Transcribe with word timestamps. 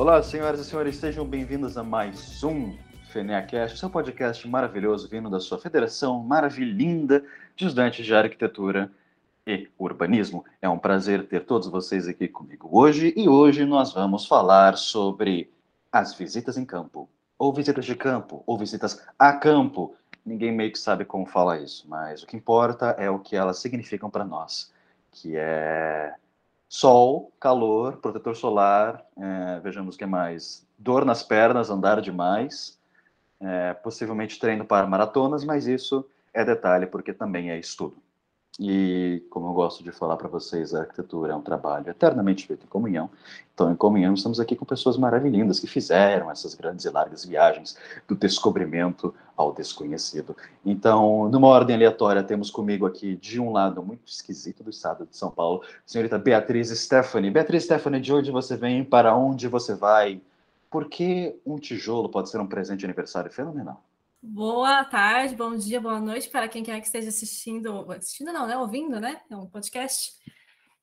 Olá, 0.00 0.22
senhoras 0.22 0.60
e 0.60 0.64
senhores, 0.64 0.96
sejam 0.96 1.26
bem-vindos 1.26 1.76
a 1.76 1.84
mais 1.84 2.42
um 2.42 2.74
FeneaCast, 3.12 3.78
seu 3.78 3.90
podcast 3.90 4.48
maravilhoso 4.48 5.06
vindo 5.06 5.28
da 5.28 5.38
sua 5.38 5.58
federação 5.58 6.22
maravilhinda 6.22 7.22
de 7.54 7.66
estudantes 7.66 8.06
de 8.06 8.14
arquitetura 8.14 8.90
e 9.46 9.68
urbanismo. 9.78 10.42
É 10.62 10.66
um 10.70 10.78
prazer 10.78 11.28
ter 11.28 11.44
todos 11.44 11.68
vocês 11.68 12.08
aqui 12.08 12.28
comigo 12.28 12.70
hoje 12.72 13.12
e 13.14 13.28
hoje 13.28 13.66
nós 13.66 13.92
vamos 13.92 14.24
falar 14.24 14.78
sobre 14.78 15.52
as 15.92 16.14
visitas 16.14 16.56
em 16.56 16.64
campo, 16.64 17.06
ou 17.38 17.52
visitas 17.52 17.84
de 17.84 17.94
campo, 17.94 18.42
ou 18.46 18.56
visitas 18.56 19.06
a 19.18 19.34
campo. 19.34 19.94
Ninguém 20.24 20.50
meio 20.50 20.72
que 20.72 20.78
sabe 20.78 21.04
como 21.04 21.26
falar 21.26 21.60
isso, 21.60 21.86
mas 21.86 22.22
o 22.22 22.26
que 22.26 22.38
importa 22.38 22.96
é 22.98 23.10
o 23.10 23.18
que 23.18 23.36
elas 23.36 23.58
significam 23.58 24.08
para 24.08 24.24
nós, 24.24 24.72
que 25.12 25.36
é 25.36 26.14
sol, 26.70 27.32
calor, 27.40 27.96
protetor 27.96 28.36
solar, 28.36 29.04
é, 29.18 29.58
vejamos 29.58 29.96
o 29.96 29.98
que 29.98 30.06
mais, 30.06 30.64
dor 30.78 31.04
nas 31.04 31.20
pernas, 31.20 31.68
andar 31.68 32.00
demais, 32.00 32.78
é, 33.40 33.74
possivelmente 33.74 34.38
treino 34.38 34.64
para 34.64 34.86
maratonas, 34.86 35.44
mas 35.44 35.66
isso 35.66 36.08
é 36.32 36.44
detalhe 36.44 36.86
porque 36.86 37.12
também 37.12 37.50
é 37.50 37.58
estudo. 37.58 38.00
E, 38.58 39.22
como 39.30 39.48
eu 39.48 39.52
gosto 39.52 39.82
de 39.82 39.92
falar 39.92 40.16
para 40.16 40.28
vocês, 40.28 40.74
a 40.74 40.80
arquitetura 40.80 41.32
é 41.32 41.36
um 41.36 41.40
trabalho 41.40 41.88
eternamente 41.88 42.46
feito 42.46 42.64
em 42.64 42.68
comunhão. 42.68 43.08
Então, 43.54 43.70
em 43.70 43.76
comunhão, 43.76 44.12
estamos 44.12 44.40
aqui 44.40 44.56
com 44.56 44.64
pessoas 44.64 44.96
maravilhindas 44.96 45.60
que 45.60 45.66
fizeram 45.66 46.30
essas 46.30 46.54
grandes 46.54 46.84
e 46.84 46.90
largas 46.90 47.24
viagens 47.24 47.76
do 48.08 48.14
descobrimento 48.14 49.14
ao 49.36 49.52
desconhecido. 49.52 50.36
Então, 50.64 51.28
numa 51.28 51.48
ordem 51.48 51.76
aleatória, 51.76 52.22
temos 52.22 52.50
comigo 52.50 52.86
aqui, 52.86 53.16
de 53.16 53.40
um 53.40 53.52
lado 53.52 53.82
muito 53.82 54.06
esquisito 54.06 54.62
do 54.62 54.70
estado 54.70 55.06
de 55.06 55.16
São 55.16 55.30
Paulo, 55.30 55.62
senhorita 55.86 56.18
Beatriz 56.18 56.68
Stephanie. 56.68 57.30
Beatriz 57.30 57.64
Stephanie, 57.64 58.00
de 58.00 58.12
onde 58.12 58.30
você 58.30 58.56
vem? 58.56 58.84
Para 58.84 59.16
onde 59.16 59.48
você 59.48 59.74
vai? 59.74 60.20
Por 60.70 60.88
que 60.88 61.38
um 61.46 61.58
tijolo 61.58 62.08
pode 62.08 62.28
ser 62.28 62.38
um 62.38 62.46
presente 62.46 62.80
de 62.80 62.84
aniversário 62.84 63.30
fenomenal? 63.30 63.82
Boa 64.22 64.84
tarde, 64.84 65.34
bom 65.34 65.56
dia, 65.56 65.80
boa 65.80 65.98
noite 65.98 66.28
para 66.28 66.46
quem 66.46 66.62
quer 66.62 66.78
que 66.80 66.86
esteja 66.86 67.08
assistindo, 67.08 67.90
assistindo 67.90 68.30
não, 68.30 68.46
né? 68.46 68.56
Ouvindo, 68.58 69.00
né? 69.00 69.22
É 69.30 69.34
um 69.34 69.46
podcast. 69.46 70.12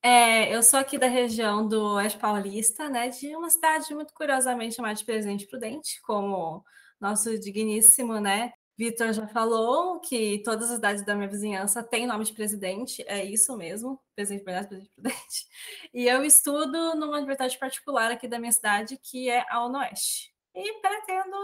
É, 0.01 0.55
eu 0.55 0.63
sou 0.63 0.79
aqui 0.79 0.97
da 0.97 1.05
região 1.07 1.67
do 1.67 1.95
Oeste 1.95 2.17
Paulista, 2.17 2.89
né? 2.89 3.09
De 3.09 3.35
uma 3.35 3.49
cidade 3.51 3.93
muito 3.93 4.11
curiosamente 4.15 4.75
chamada 4.75 4.95
de 4.95 5.05
Presidente 5.05 5.45
Prudente, 5.45 6.01
como 6.01 6.65
nosso 6.99 7.37
digníssimo, 7.37 8.19
né? 8.19 8.53
Vitor 8.75 9.13
já 9.13 9.27
falou 9.27 9.99
que 9.99 10.41
todas 10.43 10.69
as 10.71 10.77
cidades 10.77 11.05
da 11.05 11.13
minha 11.15 11.29
vizinhança 11.29 11.83
têm 11.83 12.07
nome 12.07 12.25
de 12.25 12.33
presidente, 12.33 13.03
é 13.07 13.23
isso 13.23 13.55
mesmo, 13.55 13.99
presidente 14.15 14.43
Bernardo, 14.45 14.69
presidente 14.69 14.93
Prudente. 14.95 15.47
E 15.93 16.07
eu 16.07 16.23
estudo 16.23 16.95
numa 16.95 17.17
universidade 17.17 17.57
particular 17.59 18.11
aqui 18.11 18.27
da 18.27 18.39
minha 18.39 18.51
cidade, 18.51 18.97
que 18.97 19.29
é 19.29 19.45
a 19.47 19.63
Oeste. 19.67 20.33
E 20.55 20.81
pretendo 20.81 21.37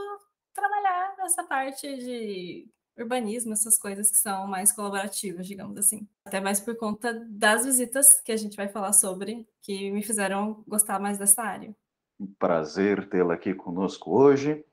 trabalhar 0.53 1.15
nessa 1.17 1.43
parte 1.43 1.87
de 1.97 2.67
urbanismo, 2.97 3.53
essas 3.53 3.77
coisas 3.77 4.09
que 4.11 4.17
são 4.17 4.47
mais 4.47 4.71
colaborativas, 4.71 5.47
digamos 5.47 5.77
assim. 5.77 6.07
Até 6.25 6.39
mais 6.39 6.59
por 6.59 6.75
conta 6.77 7.13
das 7.29 7.65
visitas 7.65 8.21
que 8.21 8.31
a 8.31 8.37
gente 8.37 8.55
vai 8.55 8.67
falar 8.67 8.93
sobre, 8.93 9.47
que 9.61 9.91
me 9.91 10.03
fizeram 10.03 10.63
gostar 10.67 10.99
mais 10.99 11.17
dessa 11.17 11.41
área. 11.41 11.75
Um 12.19 12.27
prazer 12.27 13.09
tê-la 13.09 13.33
aqui 13.33 13.53
conosco 13.53 14.11
hoje. 14.11 14.63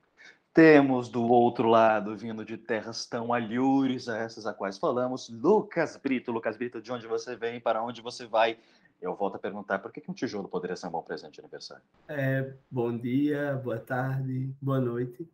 Temos 0.52 1.08
do 1.08 1.22
outro 1.22 1.68
lado, 1.68 2.16
vindo 2.16 2.44
de 2.44 2.58
terras 2.58 3.06
tão 3.06 3.32
alhures 3.32 4.08
a 4.08 4.18
essas 4.18 4.46
a 4.46 4.52
quais 4.52 4.78
falamos, 4.78 5.28
Lucas 5.30 5.96
Brito. 5.96 6.32
Lucas 6.32 6.56
Brito, 6.56 6.82
de 6.82 6.92
onde 6.92 7.06
você 7.06 7.36
vem, 7.36 7.60
para 7.60 7.82
onde 7.82 8.02
você 8.02 8.26
vai? 8.26 8.58
Eu 9.00 9.14
volto 9.14 9.36
a 9.36 9.38
perguntar, 9.38 9.78
por 9.78 9.90
que, 9.90 10.00
que 10.00 10.10
um 10.10 10.14
tijolo 10.14 10.48
poderia 10.48 10.76
ser 10.76 10.88
um 10.88 10.90
bom 10.90 11.02
presente 11.02 11.34
de 11.34 11.40
aniversário? 11.40 11.82
É, 12.06 12.52
bom 12.70 12.94
dia, 12.94 13.54
boa 13.64 13.78
tarde, 13.78 14.52
boa 14.60 14.80
noite. 14.80 15.26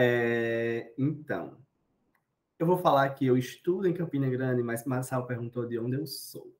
É, 0.00 0.92
então, 0.96 1.58
eu 2.56 2.64
vou 2.64 2.78
falar 2.78 3.10
que 3.10 3.26
eu 3.26 3.36
estudo 3.36 3.88
em 3.88 3.92
Campina 3.92 4.30
Grande, 4.30 4.62
mas 4.62 4.84
Marçal 4.84 5.26
perguntou 5.26 5.66
de 5.66 5.76
onde 5.76 5.96
eu 5.96 6.06
sou. 6.06 6.56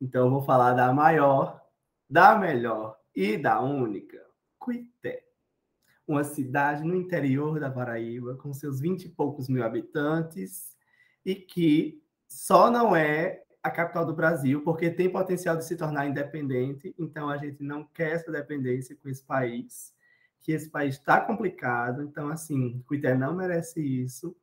Então, 0.00 0.24
eu 0.24 0.30
vou 0.30 0.42
falar 0.42 0.72
da 0.72 0.92
maior, 0.92 1.64
da 2.08 2.36
melhor 2.36 2.98
e 3.14 3.36
da 3.36 3.60
única, 3.60 4.20
Cuité. 4.58 5.24
Uma 6.04 6.24
cidade 6.24 6.82
no 6.82 6.96
interior 6.96 7.60
da 7.60 7.70
Paraíba, 7.70 8.34
com 8.34 8.52
seus 8.52 8.80
vinte 8.80 9.04
e 9.04 9.08
poucos 9.08 9.48
mil 9.48 9.62
habitantes, 9.62 10.76
e 11.24 11.36
que 11.36 12.02
só 12.26 12.72
não 12.72 12.96
é 12.96 13.44
a 13.62 13.70
capital 13.70 14.04
do 14.04 14.16
Brasil, 14.16 14.64
porque 14.64 14.90
tem 14.90 15.08
potencial 15.08 15.56
de 15.56 15.64
se 15.64 15.76
tornar 15.76 16.08
independente, 16.08 16.92
então 16.98 17.28
a 17.28 17.36
gente 17.36 17.62
não 17.62 17.84
quer 17.84 18.14
essa 18.14 18.32
dependência 18.32 18.96
com 18.96 19.08
esse 19.08 19.22
país 19.22 19.94
que 20.40 20.52
esse 20.52 20.70
país 20.70 20.96
está 20.96 21.20
complicado, 21.20 22.02
então, 22.02 22.28
assim, 22.28 22.82
Cuité 22.86 23.14
não 23.14 23.34
merece 23.34 23.80
isso. 23.80 24.36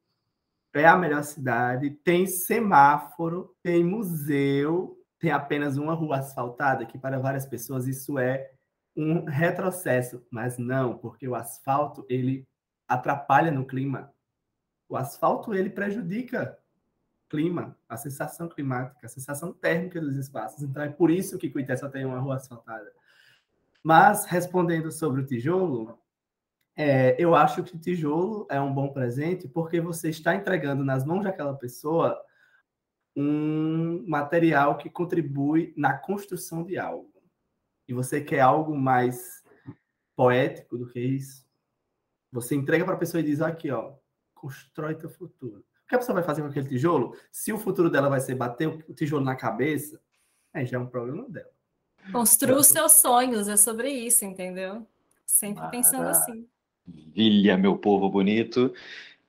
É 0.74 0.86
a 0.86 0.96
melhor 0.96 1.24
cidade, 1.24 1.90
tem 1.90 2.28
semáforo, 2.28 3.56
tem 3.64 3.84
museu, 3.84 5.04
tem 5.18 5.32
apenas 5.32 5.76
uma 5.76 5.96
rua 5.96 6.20
asfaltada, 6.20 6.86
que 6.86 7.00
para 7.00 7.18
várias 7.18 7.48
pessoas 7.48 7.88
isso 7.88 8.20
é 8.20 8.52
um 8.96 9.26
retrocesso, 9.26 10.26
mas 10.30 10.58
não, 10.58 10.98
porque 10.98 11.28
o 11.28 11.36
asfalto 11.36 12.06
ele 12.08 12.48
atrapalha 12.88 13.52
no 13.52 13.66
clima. 13.66 14.14
O 14.88 14.96
asfalto 14.96 15.54
ele 15.54 15.70
prejudica 15.70 16.58
o 17.26 17.30
clima, 17.30 17.76
a 17.90 17.98
sensação 17.98 18.48
climática, 18.48 19.06
a 19.06 19.10
sensação 19.10 19.52
térmica 19.52 20.00
dos 20.00 20.16
espaços. 20.16 20.62
Então 20.64 20.84
é 20.84 20.90
por 20.90 21.12
isso 21.12 21.38
que 21.38 21.50
Cuité 21.50 21.76
só 21.76 21.90
tem 21.90 22.06
uma 22.06 22.20
rua 22.20 22.36
asfaltada. 22.36 22.92
Mas, 23.88 24.26
respondendo 24.26 24.92
sobre 24.92 25.22
o 25.22 25.26
tijolo, 25.26 25.98
é, 26.76 27.16
eu 27.18 27.34
acho 27.34 27.64
que 27.64 27.74
o 27.74 27.80
tijolo 27.80 28.46
é 28.50 28.60
um 28.60 28.74
bom 28.74 28.90
presente 28.90 29.48
porque 29.48 29.80
você 29.80 30.10
está 30.10 30.36
entregando 30.36 30.84
nas 30.84 31.06
mãos 31.06 31.24
daquela 31.24 31.56
pessoa 31.56 32.22
um 33.16 34.04
material 34.06 34.78
que 34.78 34.90
contribui 34.90 35.74
na 35.78 35.98
construção 35.98 36.66
de 36.66 36.78
algo. 36.78 37.14
E 37.88 37.94
você 37.94 38.20
quer 38.20 38.42
algo 38.42 38.76
mais 38.76 39.42
poético 40.18 40.78
do 40.78 40.90
que 40.90 41.00
isso? 41.00 41.48
Você 42.30 42.56
entrega 42.56 42.84
para 42.84 42.96
a 42.96 43.00
pessoa 43.00 43.22
e 43.22 43.24
diz: 43.24 43.40
aqui, 43.40 43.72
ó, 43.72 43.94
constrói 44.36 44.96
teu 44.96 45.10
futuro. 45.10 45.60
O 45.86 45.88
que 45.88 45.96
a 45.96 46.00
pessoa 46.00 46.16
vai 46.16 46.24
fazer 46.24 46.42
com 46.42 46.50
aquele 46.50 46.68
tijolo? 46.68 47.18
Se 47.32 47.54
o 47.54 47.58
futuro 47.58 47.90
dela 47.90 48.10
vai 48.10 48.20
ser 48.20 48.36
bater 48.36 48.68
o 48.68 48.94
tijolo 48.94 49.24
na 49.24 49.38
cabeça, 49.38 49.98
aí 50.54 50.66
já 50.66 50.76
é 50.76 50.82
um 50.82 50.88
problema 50.88 51.30
dela. 51.30 51.57
Construa 52.12 52.58
os 52.58 52.68
seus 52.68 52.94
sonhos, 52.94 53.48
é 53.48 53.58
sobre 53.58 53.90
isso, 53.90 54.26
entendeu? 54.26 54.86
Sempre 55.26 55.68
pensando 55.70 56.08
assim. 56.08 56.48
Vilha, 56.86 57.58
meu 57.58 57.78
povo 57.78 58.10
bonito. 58.10 58.74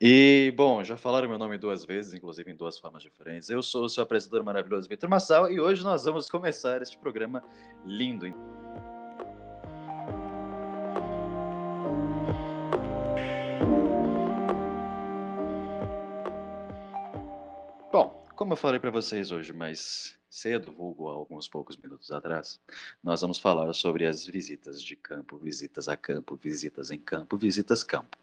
E, 0.00 0.52
bom, 0.56 0.84
já 0.84 0.96
falaram 0.96 1.28
meu 1.28 1.38
nome 1.38 1.58
duas 1.58 1.84
vezes, 1.84 2.14
inclusive 2.14 2.52
em 2.52 2.54
duas 2.54 2.78
formas 2.78 3.02
diferentes. 3.02 3.50
Eu 3.50 3.62
sou 3.62 3.84
o 3.84 3.88
seu 3.88 4.04
apresentador 4.04 4.44
maravilhoso, 4.44 4.88
Vitor 4.88 5.10
Massal, 5.10 5.50
e 5.50 5.58
hoje 5.58 5.82
nós 5.82 6.04
vamos 6.04 6.30
começar 6.30 6.80
este 6.80 6.96
programa 6.96 7.42
lindo. 7.84 8.32
Bom, 17.90 18.24
como 18.36 18.52
eu 18.52 18.56
falei 18.56 18.78
para 18.78 18.92
vocês 18.92 19.32
hoje, 19.32 19.52
mas 19.52 20.17
cedo, 20.38 20.72
vulgo 20.72 21.08
alguns 21.08 21.48
poucos 21.48 21.76
minutos 21.76 22.12
atrás, 22.12 22.60
nós 23.02 23.20
vamos 23.20 23.38
falar 23.38 23.72
sobre 23.72 24.06
as 24.06 24.24
visitas 24.24 24.80
de 24.80 24.94
campo, 24.94 25.36
visitas 25.36 25.88
a 25.88 25.96
campo, 25.96 26.36
visitas 26.36 26.92
em 26.92 26.98
campo, 26.98 27.36
visitas 27.36 27.82
campo. 27.82 28.16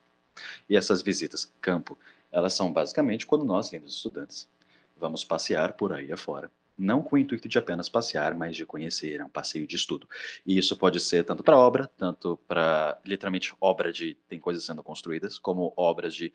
E 0.70 0.78
essas 0.78 1.02
visitas 1.02 1.52
campo, 1.60 1.98
elas 2.32 2.54
são 2.54 2.72
basicamente 2.72 3.26
quando 3.28 3.44
nós, 3.44 3.72
lindos 3.72 3.96
estudantes, 3.96 4.48
vamos 4.96 5.26
passear 5.26 5.74
por 5.74 5.92
aí 5.92 6.12
afora. 6.12 6.50
Não 6.78 7.02
com 7.02 7.16
o 7.16 7.20
intuito 7.20 7.48
de 7.48 7.58
apenas 7.58 7.88
passear, 7.88 8.34
mas 8.34 8.56
de 8.56 8.66
conhecer, 8.66 9.20
é 9.20 9.24
um 9.24 9.30
passeio 9.30 9.68
de 9.68 9.76
estudo. 9.76 10.08
E 10.46 10.58
isso 10.58 10.76
pode 10.76 11.00
ser 11.00 11.24
tanto 11.24 11.42
para 11.42 11.58
obra, 11.58 11.90
tanto 11.98 12.38
para, 12.48 13.00
literalmente, 13.06 13.54
obra 13.62 13.94
de. 13.94 14.16
tem 14.28 14.40
coisas 14.40 14.66
sendo 14.66 14.84
construídas, 14.84 15.40
como 15.40 15.74
obras 15.78 16.14
de 16.14 16.34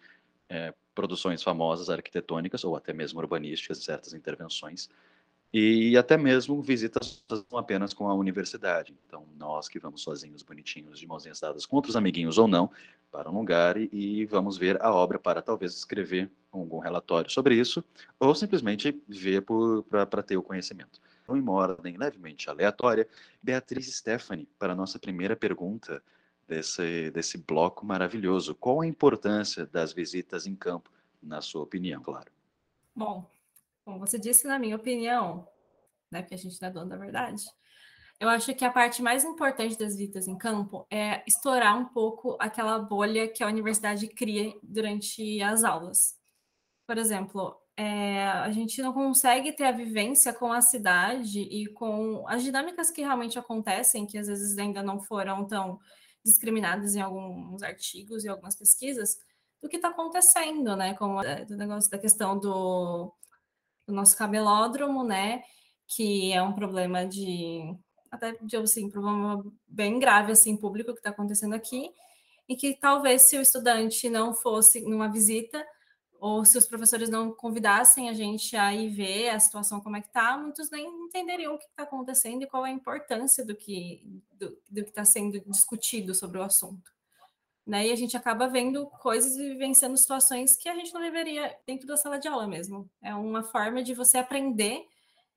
é, 0.48 0.72
produções 0.94 1.42
famosas 1.42 1.90
arquitetônicas, 1.90 2.64
ou 2.64 2.74
até 2.74 2.94
mesmo 2.94 3.20
urbanísticas, 3.20 3.84
certas 3.84 4.14
intervenções 4.14 4.88
e 5.52 5.97
até 5.97 6.17
mesmo 6.17 6.62
visitas 6.62 7.25
apenas 7.52 7.93
com 7.93 8.08
a 8.08 8.14
universidade. 8.14 8.94
Então, 9.06 9.26
nós 9.37 9.69
que 9.69 9.79
vamos 9.79 10.02
sozinhos, 10.02 10.43
bonitinhos, 10.43 10.99
de 10.99 11.06
mãozinhas 11.06 11.41
dadas 11.41 11.67
com 11.67 11.76
outros 11.76 11.97
amiguinhos 11.97 12.38
ou 12.38 12.47
não, 12.47 12.70
para 13.11 13.29
um 13.29 13.38
lugar 13.38 13.76
e, 13.76 13.88
e 13.93 14.25
vamos 14.26 14.56
ver 14.56 14.81
a 14.81 14.93
obra 14.94 15.19
para 15.19 15.43
talvez 15.43 15.75
escrever 15.75 16.31
algum 16.52 16.79
relatório 16.79 17.31
sobre 17.31 17.56
isso, 17.56 17.85
ou 18.19 18.35
simplesmente 18.35 19.02
ver 19.08 19.44
para 19.88 20.23
ter 20.23 20.37
o 20.37 20.43
conhecimento. 20.43 21.00
Então, 21.23 21.37
em 21.37 21.41
uma 21.41 21.52
ordem 21.52 21.97
levemente 21.97 22.49
aleatória, 22.49 23.08
Beatriz 23.43 23.93
Stephanie, 23.97 24.49
para 24.58 24.73
a 24.73 24.76
nossa 24.76 24.99
primeira 24.99 25.35
pergunta 25.35 26.02
desse, 26.47 27.11
desse 27.11 27.38
bloco 27.38 27.85
maravilhoso. 27.85 28.55
Qual 28.55 28.81
a 28.81 28.87
importância 28.87 29.67
das 29.67 29.93
visitas 29.93 30.47
em 30.47 30.55
campo, 30.55 30.91
na 31.23 31.41
sua 31.41 31.62
opinião, 31.62 32.02
claro? 32.02 32.31
Bom, 32.94 33.29
como 33.84 33.98
você 33.98 34.18
disse, 34.18 34.46
na 34.46 34.58
minha 34.58 34.76
opinião, 34.76 35.46
né, 36.10 36.22
porque 36.22 36.34
a 36.34 36.38
gente 36.38 36.60
não 36.60 36.68
é 36.68 36.72
dono 36.72 36.90
da 36.90 36.96
verdade, 36.96 37.44
Eu 38.20 38.28
acho 38.28 38.54
que 38.54 38.64
a 38.66 38.70
parte 38.70 39.02
mais 39.02 39.24
importante 39.24 39.78
das 39.78 39.96
visitas 39.96 40.28
em 40.28 40.36
campo 40.36 40.86
é 40.90 41.22
estourar 41.26 41.78
um 41.78 41.86
pouco 41.86 42.36
aquela 42.38 42.78
bolha 42.78 43.26
que 43.28 43.42
a 43.42 43.46
universidade 43.46 44.06
cria 44.08 44.52
durante 44.62 45.42
as 45.42 45.64
aulas. 45.64 46.18
Por 46.86 46.98
exemplo, 46.98 47.56
é, 47.76 48.28
a 48.28 48.50
gente 48.52 48.82
não 48.82 48.92
consegue 48.92 49.52
ter 49.52 49.64
a 49.64 49.72
vivência 49.72 50.34
com 50.34 50.52
a 50.52 50.60
cidade 50.60 51.40
e 51.40 51.66
com 51.68 52.26
as 52.28 52.42
dinâmicas 52.42 52.90
que 52.90 53.00
realmente 53.00 53.38
acontecem, 53.38 54.06
que 54.06 54.18
às 54.18 54.26
vezes 54.26 54.58
ainda 54.58 54.82
não 54.82 55.00
foram 55.00 55.46
tão 55.46 55.78
discriminadas 56.22 56.94
em 56.94 57.00
alguns 57.00 57.62
artigos 57.62 58.24
e 58.24 58.28
algumas 58.28 58.54
pesquisas, 58.54 59.16
do 59.62 59.68
que 59.68 59.76
está 59.76 59.88
acontecendo, 59.88 60.76
né? 60.76 60.94
Como 60.94 61.22
é, 61.22 61.44
do 61.46 61.56
negócio 61.56 61.90
da 61.90 61.98
questão 61.98 62.38
do, 62.38 63.14
do 63.90 63.96
nosso 63.96 64.16
cabelódromo, 64.16 65.04
né? 65.04 65.42
Que 65.87 66.32
é 66.32 66.42
um 66.42 66.52
problema 66.52 67.06
de 67.06 67.76
até 68.10 68.32
de 68.42 68.56
assim, 68.56 68.90
problema 68.90 69.44
bem 69.69 69.98
grave 70.00 70.32
assim 70.32 70.56
público 70.56 70.92
que 70.92 70.98
está 70.98 71.10
acontecendo 71.10 71.54
aqui, 71.54 71.92
e 72.48 72.56
que 72.56 72.75
talvez 72.75 73.22
se 73.22 73.38
o 73.38 73.40
estudante 73.40 74.10
não 74.10 74.34
fosse 74.34 74.81
numa 74.81 75.08
visita 75.08 75.64
ou 76.19 76.44
se 76.44 76.58
os 76.58 76.66
professores 76.66 77.08
não 77.08 77.32
convidassem 77.32 78.10
a 78.10 78.12
gente 78.12 78.56
a 78.56 78.75
ir 78.75 78.90
ver 78.90 79.31
a 79.31 79.40
situação 79.40 79.81
como 79.81 79.96
é 79.96 80.00
que 80.00 80.08
está, 80.08 80.37
muitos 80.37 80.70
nem 80.70 80.87
entenderiam 80.87 81.54
o 81.54 81.58
que 81.58 81.64
está 81.64 81.84
acontecendo 81.84 82.42
e 82.42 82.46
qual 82.46 82.66
é 82.66 82.70
a 82.70 82.75
importância 82.75 83.44
do 83.44 83.54
que 83.54 84.02
do, 84.32 84.50
do 84.69 84.82
que 84.82 84.90
está 84.90 85.04
sendo 85.04 85.40
discutido 85.46 86.14
sobre 86.14 86.38
o 86.38 86.42
assunto. 86.42 86.90
Né? 87.70 87.87
E 87.87 87.93
a 87.93 87.96
gente 87.96 88.17
acaba 88.17 88.49
vendo 88.49 88.84
coisas 89.00 89.37
e 89.37 89.50
vivenciando 89.50 89.96
situações 89.96 90.56
que 90.56 90.69
a 90.69 90.75
gente 90.75 90.93
não 90.93 91.00
deveria 91.00 91.56
dentro 91.64 91.87
da 91.87 91.96
sala 91.96 92.19
de 92.19 92.26
aula 92.26 92.44
mesmo. 92.44 92.90
É 93.00 93.14
uma 93.14 93.44
forma 93.44 93.81
de 93.81 93.94
você 93.94 94.19
aprender 94.19 94.84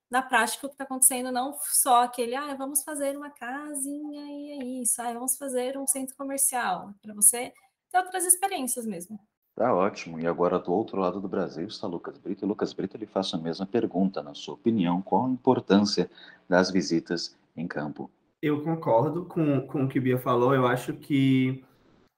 na 0.09 0.19
prática 0.19 0.65
o 0.65 0.69
que 0.69 0.73
está 0.73 0.83
acontecendo, 0.83 1.31
não 1.31 1.55
só 1.61 2.01
aquele, 2.05 2.35
ah, 2.35 2.55
vamos 2.55 2.83
fazer 2.83 3.15
uma 3.15 3.29
casinha 3.29 4.21
e 4.31 4.49
é 4.49 4.81
isso, 4.81 4.99
ah, 4.99 5.13
vamos 5.13 5.37
fazer 5.37 5.77
um 5.77 5.85
centro 5.85 6.15
comercial, 6.15 6.91
para 7.03 7.13
você 7.13 7.53
ter 7.91 7.99
outras 7.99 8.25
experiências 8.25 8.87
mesmo. 8.87 9.19
Tá 9.55 9.71
ótimo. 9.71 10.19
E 10.19 10.25
agora, 10.25 10.57
do 10.57 10.73
outro 10.73 10.99
lado 10.99 11.21
do 11.21 11.27
Brasil, 11.27 11.67
está 11.67 11.85
Lucas 11.85 12.17
Brito. 12.17 12.43
E 12.43 12.47
Lucas 12.47 12.73
Brito, 12.73 12.97
ele 12.97 13.05
faz 13.05 13.31
a 13.35 13.37
mesma 13.37 13.67
pergunta. 13.67 14.23
Na 14.23 14.33
sua 14.33 14.55
opinião, 14.55 15.03
qual 15.03 15.27
a 15.27 15.29
importância 15.29 16.09
das 16.49 16.71
visitas 16.71 17.37
em 17.55 17.67
campo? 17.67 18.09
Eu 18.41 18.63
concordo 18.63 19.25
com, 19.25 19.61
com 19.67 19.83
o 19.83 19.87
que 19.87 19.99
o 19.99 20.01
Bia 20.01 20.17
falou. 20.17 20.55
Eu 20.55 20.65
acho 20.65 20.93
que, 20.93 21.63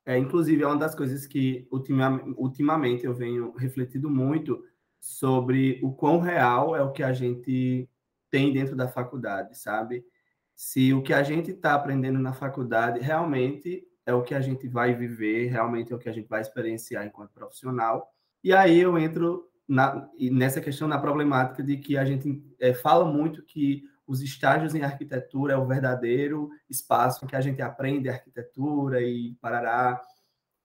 é, 0.06 0.18
inclusive, 0.18 0.62
é 0.62 0.68
uma 0.68 0.78
das 0.78 0.94
coisas 0.94 1.26
que 1.26 1.68
ultima, 1.72 2.22
ultimamente 2.38 3.06
eu 3.06 3.14
venho 3.14 3.54
refletindo 3.56 4.10
muito 4.10 4.64
sobre 5.00 5.80
o 5.84 5.94
quão 5.94 6.20
real 6.20 6.76
é 6.76 6.82
o 6.84 6.92
que 6.92 7.02
a 7.02 7.12
gente 7.12 7.90
tem 8.30 8.54
dentro 8.54 8.76
da 8.76 8.88
faculdade, 8.88 9.58
sabe? 9.58 10.06
Se 10.56 10.94
o 10.94 11.02
que 11.02 11.14
a 11.14 11.24
gente 11.24 11.52
está 11.52 11.74
aprendendo 11.74 12.20
na 12.20 12.34
faculdade 12.34 13.00
realmente 13.00 13.84
é 14.06 14.14
o 14.14 14.22
que 14.22 14.36
a 14.36 14.42
gente 14.42 14.68
vai 14.68 14.94
viver, 14.94 15.48
realmente 15.48 15.92
é 15.92 15.96
o 15.96 16.00
que 16.00 16.10
a 16.10 16.12
gente 16.12 16.28
vai 16.28 16.42
experienciar 16.42 17.06
enquanto 17.06 17.34
profissional. 17.34 18.08
E 18.44 18.54
aí 18.54 18.80
eu 18.80 18.98
entro 18.98 19.50
na, 19.68 20.08
nessa 20.32 20.62
questão, 20.62 20.88
na 20.88 21.00
problemática 21.00 21.64
de 21.64 21.78
que 21.78 21.98
a 21.98 22.06
gente 22.06 22.44
é, 22.60 22.74
fala 22.74 23.06
muito 23.06 23.44
que 23.44 23.84
os 24.08 24.22
estágios 24.22 24.76
em 24.76 24.84
arquitetura 24.84 25.54
é 25.54 25.58
o 25.58 25.66
verdadeiro 25.66 26.50
espaço 26.70 27.24
em 27.24 27.28
que 27.28 27.36
a 27.36 27.42
gente 27.42 27.62
aprende 27.62 28.10
arquitetura 28.10 29.02
e 29.02 29.36
parará. 29.42 30.02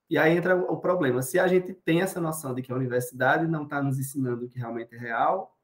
E 0.08 0.18
aí 0.18 0.36
entra 0.36 0.56
o 0.56 0.76
problema. 0.76 1.22
Se 1.22 1.38
a 1.38 1.46
gente 1.46 1.72
tem 1.72 2.02
essa 2.02 2.20
noção 2.20 2.54
de 2.54 2.62
que 2.62 2.72
a 2.72 2.76
universidade 2.76 3.46
não 3.46 3.64
está 3.64 3.82
nos 3.82 3.98
ensinando 3.98 4.44
o 4.44 4.48
que 4.48 4.58
realmente 4.58 4.94
é 4.94 4.98
real, 4.98 5.56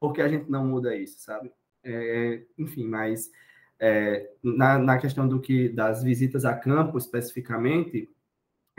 por 0.00 0.12
que 0.12 0.22
a 0.22 0.28
gente 0.28 0.50
não 0.50 0.66
muda 0.66 0.94
isso, 0.94 1.18
sabe? 1.20 1.52
É, 1.82 2.44
enfim, 2.58 2.86
mas 2.86 3.30
é, 3.78 4.30
na, 4.42 4.78
na 4.78 4.98
questão 4.98 5.28
do 5.28 5.40
que 5.40 5.68
das 5.68 6.02
visitas 6.02 6.44
a 6.44 6.54
campo 6.54 6.96
especificamente, 6.96 8.08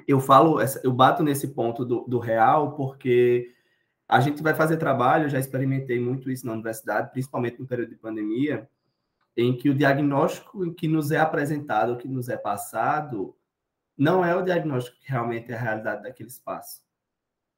eu 0.07 0.19
falo, 0.19 0.59
eu 0.83 0.91
bato 0.91 1.23
nesse 1.23 1.49
ponto 1.49 1.85
do, 1.85 2.05
do 2.07 2.19
real 2.19 2.75
porque 2.75 3.53
a 4.07 4.19
gente 4.19 4.41
vai 4.41 4.53
fazer 4.53 4.77
trabalho, 4.77 5.25
eu 5.25 5.29
já 5.29 5.39
experimentei 5.39 5.99
muito 5.99 6.31
isso 6.31 6.45
na 6.45 6.53
universidade, 6.53 7.11
principalmente 7.11 7.59
no 7.59 7.67
período 7.67 7.89
de 7.89 7.95
pandemia, 7.95 8.69
em 9.35 9.55
que 9.55 9.69
o 9.69 9.75
diagnóstico 9.75 10.73
que 10.73 10.87
nos 10.87 11.11
é 11.11 11.19
apresentado, 11.19 11.97
que 11.97 12.07
nos 12.07 12.29
é 12.29 12.37
passado, 12.37 13.35
não 13.97 14.23
é 14.23 14.35
o 14.35 14.41
diagnóstico 14.41 14.97
que 14.99 15.11
realmente 15.11 15.51
é 15.51 15.55
a 15.55 15.59
realidade 15.59 16.03
daquele 16.03 16.29
espaço. 16.29 16.81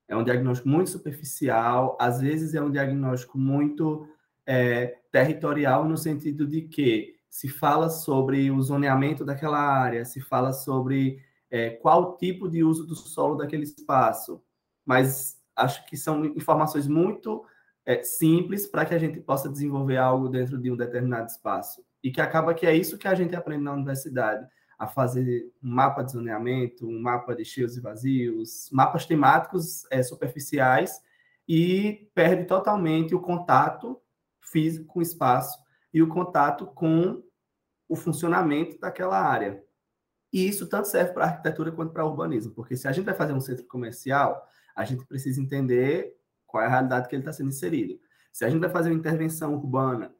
É 0.07 0.15
um 0.15 0.23
diagnóstico 0.23 0.67
muito 0.67 0.89
superficial, 0.89 1.95
às 2.01 2.19
vezes 2.19 2.55
é 2.55 2.61
um 2.61 2.71
diagnóstico 2.71 3.37
muito 3.37 4.07
é, 4.45 4.97
territorial, 5.11 5.87
no 5.87 5.95
sentido 5.95 6.47
de 6.47 6.63
que 6.63 7.15
se 7.29 7.47
fala 7.47 7.89
sobre 7.89 8.49
o 8.49 8.59
zoneamento 8.59 9.23
daquela 9.23 9.59
área, 9.59 10.03
se 10.03 10.19
fala 10.19 10.51
sobre 10.51 11.23
é, 11.51 11.69
qual 11.69 12.17
tipo 12.17 12.49
de 12.49 12.63
uso 12.63 12.87
do 12.87 12.95
solo 12.95 13.35
daquele 13.35 13.63
espaço, 13.63 14.41
mas 14.83 15.38
acho 15.59 15.85
que 15.85 15.97
são 15.97 16.25
informações 16.25 16.87
muito 16.87 17.45
é, 17.85 18.03
simples 18.03 18.67
para 18.67 18.85
que 18.85 18.93
a 18.93 18.99
gente 18.99 19.19
possa 19.19 19.49
desenvolver 19.49 19.97
algo 19.97 20.29
dentro 20.29 20.57
de 20.57 20.71
um 20.71 20.77
determinado 20.77 21.27
espaço. 21.27 21.83
E 22.03 22.11
que 22.11 22.21
acaba 22.21 22.53
que 22.53 22.65
é 22.65 22.75
isso 22.75 22.97
que 22.97 23.07
a 23.07 23.15
gente 23.15 23.35
aprende 23.35 23.63
na 23.63 23.73
universidade, 23.73 24.47
a 24.77 24.87
fazer 24.87 25.51
um 25.61 25.69
mapa 25.69 26.01
de 26.03 26.13
zoneamento, 26.13 26.87
um 26.87 27.01
mapa 27.01 27.35
de 27.35 27.43
cheios 27.43 27.75
e 27.75 27.81
vazios, 27.81 28.69
mapas 28.71 29.05
temáticos 29.05 29.85
é, 29.91 30.01
superficiais, 30.01 31.01
e 31.45 32.09
perde 32.13 32.45
totalmente 32.45 33.13
o 33.13 33.19
contato 33.19 33.99
físico 34.39 34.85
com 34.85 34.99
o 34.99 35.01
espaço 35.01 35.59
e 35.93 36.01
o 36.01 36.07
contato 36.07 36.65
com 36.67 37.21
o 37.89 37.95
funcionamento 37.95 38.79
daquela 38.79 39.19
área. 39.19 39.61
E 40.31 40.47
isso 40.47 40.67
tanto 40.67 40.87
serve 40.87 41.11
para 41.11 41.25
arquitetura 41.25 41.71
quanto 41.71 41.91
para 41.91 42.05
urbanismo, 42.05 42.53
porque 42.53 42.77
se 42.77 42.87
a 42.87 42.91
gente 42.91 43.05
vai 43.05 43.15
fazer 43.15 43.33
um 43.33 43.41
centro 43.41 43.65
comercial, 43.65 44.47
a 44.79 44.85
gente 44.85 45.05
precisa 45.05 45.41
entender 45.41 46.15
qual 46.47 46.63
é 46.63 46.67
a 46.67 46.69
realidade 46.69 47.09
que 47.09 47.13
ele 47.13 47.21
está 47.21 47.33
sendo 47.33 47.49
inserido. 47.49 47.99
Se 48.31 48.45
a 48.45 48.49
gente 48.49 48.61
vai 48.61 48.69
fazer 48.69 48.89
uma 48.89 48.97
intervenção 48.97 49.53
urbana, 49.53 50.15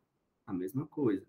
a 0.46 0.54
mesma 0.54 0.86
coisa. 0.86 1.26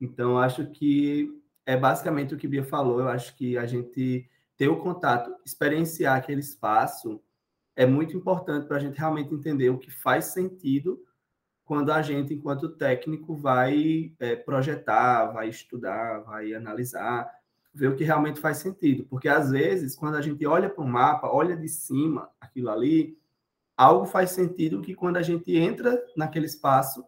Então, 0.00 0.38
acho 0.38 0.70
que 0.70 1.28
é 1.66 1.76
basicamente 1.76 2.34
o 2.34 2.38
que 2.38 2.46
Bia 2.46 2.62
falou. 2.62 3.00
Eu 3.00 3.08
acho 3.08 3.36
que 3.36 3.58
a 3.58 3.66
gente 3.66 4.30
ter 4.56 4.68
o 4.68 4.78
contato, 4.78 5.34
experienciar 5.44 6.16
aquele 6.16 6.40
espaço, 6.40 7.20
é 7.74 7.84
muito 7.84 8.16
importante 8.16 8.68
para 8.68 8.76
a 8.76 8.80
gente 8.80 8.96
realmente 8.96 9.34
entender 9.34 9.70
o 9.70 9.78
que 9.78 9.90
faz 9.90 10.26
sentido 10.26 11.02
quando 11.64 11.90
a 11.90 12.00
gente, 12.00 12.32
enquanto 12.32 12.76
técnico, 12.76 13.34
vai 13.34 14.14
é, 14.20 14.36
projetar, 14.36 15.32
vai 15.32 15.48
estudar, 15.48 16.20
vai 16.20 16.54
analisar, 16.54 17.28
ver 17.78 17.88
o 17.88 17.96
que 17.96 18.04
realmente 18.04 18.40
faz 18.40 18.58
sentido. 18.58 19.04
Porque, 19.04 19.28
às 19.28 19.50
vezes, 19.50 19.94
quando 19.94 20.16
a 20.16 20.20
gente 20.20 20.44
olha 20.44 20.68
para 20.68 20.82
o 20.82 20.88
mapa, 20.88 21.28
olha 21.28 21.56
de 21.56 21.68
cima 21.68 22.28
aquilo 22.40 22.70
ali, 22.70 23.16
algo 23.76 24.04
faz 24.04 24.30
sentido 24.30 24.82
que 24.82 24.94
quando 24.94 25.16
a 25.16 25.22
gente 25.22 25.56
entra 25.56 25.96
naquele 26.16 26.46
espaço, 26.46 27.04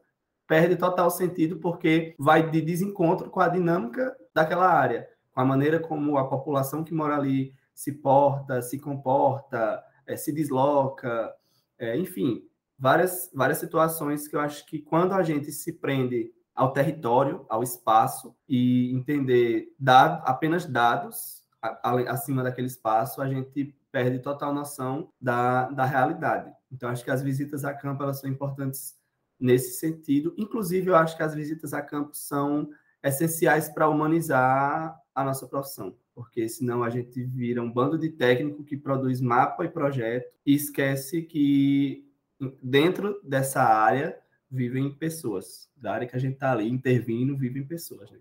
perde 0.46 0.76
total 0.76 1.10
sentido, 1.10 1.58
porque 1.58 2.14
vai 2.18 2.48
de 2.48 2.60
desencontro 2.60 3.28
com 3.28 3.40
a 3.40 3.48
dinâmica 3.48 4.16
daquela 4.32 4.68
área, 4.68 5.08
com 5.32 5.40
a 5.40 5.44
maneira 5.44 5.80
como 5.80 6.16
a 6.16 6.28
população 6.28 6.84
que 6.84 6.94
mora 6.94 7.16
ali 7.16 7.52
se 7.74 7.92
porta, 7.92 8.62
se 8.62 8.78
comporta, 8.78 9.82
é, 10.06 10.16
se 10.16 10.32
desloca, 10.32 11.32
é, 11.78 11.96
enfim, 11.96 12.42
várias, 12.78 13.30
várias 13.34 13.58
situações 13.58 14.28
que 14.28 14.36
eu 14.36 14.40
acho 14.40 14.66
que 14.66 14.80
quando 14.80 15.12
a 15.12 15.22
gente 15.22 15.50
se 15.50 15.72
prende 15.72 16.32
ao 16.60 16.74
território, 16.74 17.46
ao 17.48 17.62
espaço 17.62 18.36
e 18.46 18.92
entender 18.94 19.74
dado, 19.78 20.22
apenas 20.26 20.66
dados 20.66 21.42
a, 21.62 21.90
a, 21.90 22.12
acima 22.12 22.42
daquele 22.42 22.66
espaço, 22.66 23.22
a 23.22 23.26
gente 23.26 23.74
perde 23.90 24.18
total 24.18 24.52
noção 24.52 25.10
da, 25.18 25.70
da 25.70 25.86
realidade. 25.86 26.52
Então, 26.70 26.90
acho 26.90 27.02
que 27.02 27.10
as 27.10 27.22
visitas 27.22 27.64
a 27.64 27.72
campo 27.72 28.02
elas 28.02 28.20
são 28.20 28.28
importantes 28.28 28.94
nesse 29.40 29.78
sentido. 29.78 30.34
Inclusive, 30.36 30.90
eu 30.90 30.96
acho 30.96 31.16
que 31.16 31.22
as 31.22 31.34
visitas 31.34 31.72
a 31.72 31.80
campo 31.80 32.14
são 32.14 32.68
essenciais 33.02 33.70
para 33.70 33.88
humanizar 33.88 35.00
a 35.14 35.24
nossa 35.24 35.46
profissão, 35.46 35.96
porque 36.14 36.46
senão 36.46 36.82
a 36.82 36.90
gente 36.90 37.24
vira 37.24 37.62
um 37.62 37.72
bando 37.72 37.96
de 37.96 38.10
técnico 38.10 38.64
que 38.64 38.76
produz 38.76 39.18
mapa 39.22 39.64
e 39.64 39.68
projeto 39.70 40.30
e 40.44 40.56
esquece 40.56 41.22
que 41.22 42.06
dentro 42.62 43.18
dessa 43.24 43.62
área 43.62 44.14
vivem 44.50 44.90
pessoas. 44.90 45.68
Da 45.76 45.92
área 45.92 46.06
que 46.06 46.16
a 46.16 46.18
gente 46.18 46.34
está 46.34 46.52
ali 46.52 46.68
intervindo, 46.68 47.36
vivem 47.36 47.64
pessoas. 47.64 48.10
Né? 48.10 48.18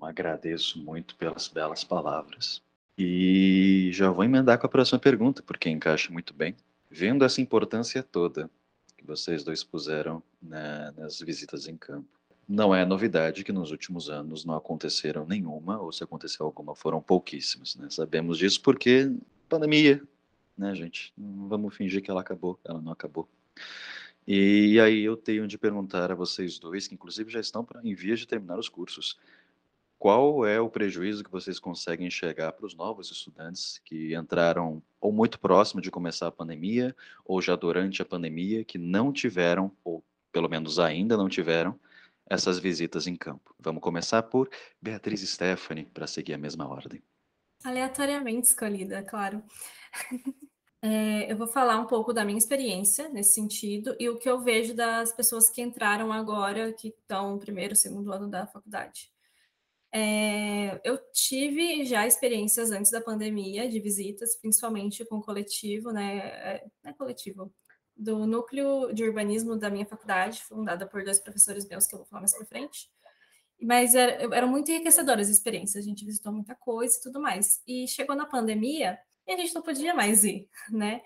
Agradeço 0.00 0.82
muito 0.82 1.16
pelas 1.16 1.48
belas 1.48 1.84
palavras. 1.84 2.62
E 2.96 3.90
já 3.92 4.10
vou 4.10 4.24
emendar 4.24 4.58
com 4.58 4.66
a 4.66 4.70
próxima 4.70 4.98
pergunta, 4.98 5.42
porque 5.42 5.68
encaixa 5.68 6.12
muito 6.12 6.32
bem. 6.32 6.54
Vendo 6.90 7.24
essa 7.24 7.40
importância 7.40 8.02
toda 8.02 8.50
que 8.96 9.04
vocês 9.04 9.42
dois 9.42 9.64
puseram 9.64 10.22
né, 10.40 10.92
nas 10.96 11.18
visitas 11.20 11.66
em 11.66 11.76
campo, 11.76 12.08
não 12.48 12.74
é 12.74 12.84
novidade 12.84 13.44
que 13.44 13.52
nos 13.52 13.70
últimos 13.70 14.10
anos 14.10 14.44
não 14.44 14.54
aconteceram 14.54 15.26
nenhuma, 15.26 15.80
ou 15.80 15.90
se 15.90 16.04
aconteceu 16.04 16.44
alguma, 16.44 16.74
foram 16.74 17.00
pouquíssimas. 17.00 17.74
Né? 17.76 17.88
Sabemos 17.90 18.38
disso 18.38 18.60
porque 18.60 19.10
pandemia, 19.48 20.02
né, 20.56 20.74
gente? 20.74 21.12
Vamos 21.16 21.74
fingir 21.74 22.02
que 22.02 22.10
ela 22.10 22.20
acabou, 22.20 22.58
ela 22.64 22.80
não 22.80 22.92
acabou. 22.92 23.28
E 24.26 24.78
aí 24.80 25.02
eu 25.02 25.16
tenho 25.16 25.48
de 25.48 25.58
perguntar 25.58 26.12
a 26.12 26.14
vocês 26.14 26.58
dois, 26.58 26.86
que 26.86 26.94
inclusive 26.94 27.30
já 27.30 27.40
estão 27.40 27.66
em 27.82 27.94
vias 27.94 28.20
de 28.20 28.26
terminar 28.26 28.58
os 28.58 28.68
cursos, 28.68 29.18
qual 29.98 30.44
é 30.44 30.60
o 30.60 30.68
prejuízo 30.68 31.22
que 31.22 31.30
vocês 31.30 31.60
conseguem 31.60 32.08
enxergar 32.08 32.52
para 32.52 32.66
os 32.66 32.74
novos 32.74 33.10
estudantes 33.10 33.80
que 33.84 34.14
entraram 34.16 34.82
ou 35.00 35.12
muito 35.12 35.38
próximo 35.38 35.80
de 35.80 35.90
começar 35.90 36.26
a 36.26 36.32
pandemia, 36.32 36.94
ou 37.24 37.40
já 37.40 37.54
durante 37.54 38.02
a 38.02 38.04
pandemia, 38.04 38.64
que 38.64 38.78
não 38.78 39.12
tiveram, 39.12 39.70
ou 39.84 40.04
pelo 40.32 40.48
menos 40.48 40.78
ainda 40.78 41.16
não 41.16 41.28
tiveram, 41.28 41.78
essas 42.26 42.58
visitas 42.58 43.06
em 43.06 43.14
campo? 43.14 43.54
Vamos 43.58 43.82
começar 43.82 44.24
por 44.24 44.50
Beatriz 44.80 45.20
Stephanie, 45.20 45.84
para 45.84 46.06
seguir 46.06 46.34
a 46.34 46.38
mesma 46.38 46.66
ordem. 46.66 47.00
Aleatoriamente 47.64 48.48
escolhida, 48.48 49.02
claro. 49.02 49.42
É, 50.84 51.30
eu 51.30 51.36
vou 51.36 51.46
falar 51.46 51.78
um 51.78 51.86
pouco 51.86 52.12
da 52.12 52.24
minha 52.24 52.36
experiência 52.36 53.08
nesse 53.08 53.34
sentido 53.34 53.94
e 54.00 54.08
o 54.08 54.18
que 54.18 54.28
eu 54.28 54.40
vejo 54.40 54.74
das 54.74 55.12
pessoas 55.12 55.48
que 55.48 55.62
entraram 55.62 56.12
agora, 56.12 56.72
que 56.72 56.88
estão 56.88 57.34
no 57.34 57.38
primeiro, 57.38 57.76
segundo 57.76 58.12
ano 58.12 58.28
da 58.28 58.48
faculdade. 58.48 59.12
É, 59.92 60.80
eu 60.84 60.98
tive 61.12 61.84
já 61.84 62.06
experiências 62.06 62.72
antes 62.72 62.90
da 62.90 63.00
pandemia 63.00 63.68
de 63.68 63.78
visitas, 63.78 64.36
principalmente 64.36 65.04
com 65.04 65.18
o 65.18 65.22
coletivo, 65.22 65.92
né? 65.92 66.18
É, 66.18 66.66
é 66.84 66.92
coletivo, 66.94 67.52
do 67.96 68.26
núcleo 68.26 68.92
de 68.92 69.04
urbanismo 69.04 69.56
da 69.56 69.70
minha 69.70 69.86
faculdade, 69.86 70.42
fundada 70.42 70.86
por 70.86 71.04
dois 71.04 71.20
professores 71.20 71.68
meus 71.68 71.86
que 71.86 71.94
eu 71.94 71.98
vou 72.00 72.06
falar 72.06 72.22
mais 72.22 72.34
para 72.34 72.46
frente. 72.46 72.90
Mas 73.60 73.94
era, 73.94 74.34
eram 74.34 74.48
muito 74.48 74.70
enriquecedoras 74.70 75.28
as 75.28 75.36
experiências, 75.36 75.84
a 75.84 75.88
gente 75.88 76.04
visitou 76.04 76.32
muita 76.32 76.54
coisa 76.56 76.96
e 76.98 77.02
tudo 77.02 77.20
mais. 77.20 77.62
E 77.66 77.86
chegou 77.86 78.16
na 78.16 78.26
pandemia 78.26 78.98
e 79.26 79.32
a 79.32 79.36
gente 79.36 79.54
não 79.54 79.62
podia 79.62 79.94
mais 79.94 80.24
ir, 80.24 80.48
né? 80.70 81.00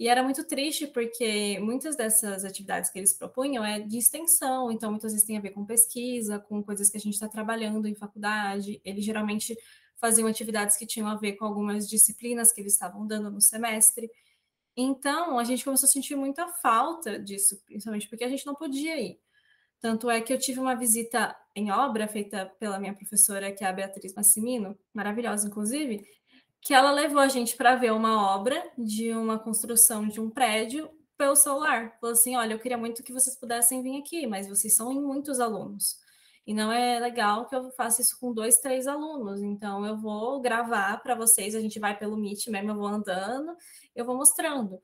E 0.00 0.08
era 0.08 0.22
muito 0.22 0.46
triste 0.46 0.86
porque 0.86 1.58
muitas 1.60 1.94
dessas 1.94 2.42
atividades 2.44 2.90
que 2.90 2.98
eles 2.98 3.12
propunham 3.12 3.62
é 3.62 3.80
de 3.80 3.98
extensão, 3.98 4.72
então 4.72 4.90
muitas 4.90 5.12
vezes 5.12 5.26
tem 5.26 5.36
a 5.36 5.40
ver 5.42 5.50
com 5.50 5.66
pesquisa, 5.66 6.38
com 6.38 6.62
coisas 6.62 6.88
que 6.88 6.96
a 6.96 7.00
gente 7.00 7.14
está 7.14 7.28
trabalhando 7.28 7.86
em 7.86 7.94
faculdade. 7.94 8.80
Eles 8.82 9.04
geralmente 9.04 9.54
faziam 10.00 10.26
atividades 10.26 10.78
que 10.78 10.86
tinham 10.86 11.06
a 11.06 11.16
ver 11.16 11.34
com 11.34 11.44
algumas 11.44 11.86
disciplinas 11.86 12.50
que 12.50 12.62
eles 12.62 12.72
estavam 12.72 13.06
dando 13.06 13.30
no 13.30 13.42
semestre. 13.42 14.10
Então 14.74 15.38
a 15.38 15.44
gente 15.44 15.62
começou 15.62 15.86
a 15.86 15.90
sentir 15.90 16.16
muita 16.16 16.48
falta 16.48 17.18
disso, 17.18 17.60
principalmente 17.66 18.08
porque 18.08 18.24
a 18.24 18.28
gente 18.28 18.46
não 18.46 18.54
podia 18.54 18.98
ir. 18.98 19.20
Tanto 19.80 20.08
é 20.08 20.20
que 20.20 20.32
eu 20.32 20.38
tive 20.38 20.60
uma 20.60 20.74
visita 20.74 21.36
em 21.54 21.70
obra 21.70 22.08
feita 22.08 22.46
pela 22.58 22.78
minha 22.78 22.94
professora, 22.94 23.52
que 23.52 23.64
é 23.64 23.66
a 23.66 23.72
Beatriz 23.72 24.14
Massimino, 24.14 24.78
maravilhosa, 24.94 25.46
inclusive, 25.46 26.06
que 26.60 26.74
ela 26.74 26.90
levou 26.90 27.20
a 27.20 27.28
gente 27.28 27.56
para 27.56 27.76
ver 27.76 27.92
uma 27.92 28.34
obra 28.34 28.62
de 28.76 29.12
uma 29.12 29.38
construção 29.38 30.06
de 30.06 30.20
um 30.20 30.28
prédio 30.30 30.90
pelo 31.16 31.36
celular. 31.36 31.96
Falou 32.00 32.12
assim: 32.12 32.36
olha, 32.36 32.54
eu 32.54 32.58
queria 32.58 32.78
muito 32.78 33.02
que 33.02 33.12
vocês 33.12 33.36
pudessem 33.36 33.82
vir 33.82 33.98
aqui, 33.98 34.26
mas 34.26 34.48
vocês 34.48 34.74
são 34.74 34.92
muitos 34.94 35.40
alunos. 35.40 35.98
E 36.46 36.54
não 36.54 36.72
é 36.72 36.98
legal 36.98 37.46
que 37.46 37.54
eu 37.54 37.70
faça 37.72 38.02
isso 38.02 38.18
com 38.18 38.32
dois, 38.32 38.58
três 38.58 38.86
alunos. 38.86 39.40
Então, 39.42 39.86
eu 39.86 39.96
vou 39.96 40.40
gravar 40.40 40.96
para 41.02 41.14
vocês. 41.14 41.54
A 41.54 41.60
gente 41.60 41.78
vai 41.78 41.96
pelo 41.96 42.16
Meet 42.16 42.48
mesmo, 42.48 42.70
eu 42.70 42.76
vou 42.76 42.86
andando, 42.88 43.54
eu 43.94 44.04
vou 44.04 44.16
mostrando. 44.16 44.80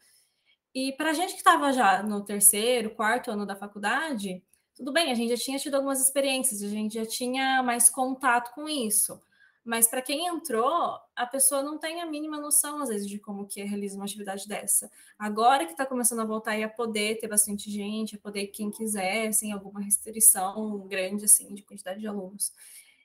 E 0.74 0.92
para 0.92 1.10
a 1.10 1.12
gente 1.14 1.32
que 1.32 1.38
estava 1.38 1.72
já 1.72 2.02
no 2.02 2.22
terceiro, 2.24 2.94
quarto 2.94 3.30
ano 3.30 3.46
da 3.46 3.56
faculdade, 3.56 4.44
tudo 4.74 4.92
bem, 4.92 5.10
a 5.10 5.14
gente 5.14 5.30
já 5.30 5.42
tinha 5.42 5.58
tido 5.58 5.74
algumas 5.74 6.00
experiências, 6.00 6.62
a 6.62 6.68
gente 6.68 6.94
já 6.94 7.06
tinha 7.06 7.62
mais 7.62 7.88
contato 7.88 8.54
com 8.54 8.68
isso. 8.68 9.18
Mas 9.66 9.88
para 9.88 10.00
quem 10.00 10.28
entrou, 10.28 10.96
a 11.16 11.26
pessoa 11.26 11.60
não 11.60 11.76
tem 11.76 12.00
a 12.00 12.06
mínima 12.06 12.38
noção, 12.38 12.80
às 12.80 12.88
vezes, 12.88 13.08
de 13.08 13.18
como 13.18 13.48
que 13.48 13.60
realiza 13.64 13.96
uma 13.96 14.04
atividade 14.04 14.46
dessa. 14.46 14.88
Agora 15.18 15.66
que 15.66 15.72
está 15.72 15.84
começando 15.84 16.20
a 16.20 16.24
voltar 16.24 16.56
e 16.56 16.62
a 16.62 16.68
poder 16.68 17.18
ter 17.18 17.26
bastante 17.26 17.68
gente, 17.68 18.14
a 18.14 18.18
poder 18.20 18.46
quem 18.46 18.70
quiser, 18.70 19.32
sem 19.32 19.50
alguma 19.50 19.80
restrição 19.80 20.86
grande, 20.86 21.24
assim, 21.24 21.52
de 21.52 21.64
quantidade 21.64 21.98
de 21.98 22.06
alunos. 22.06 22.52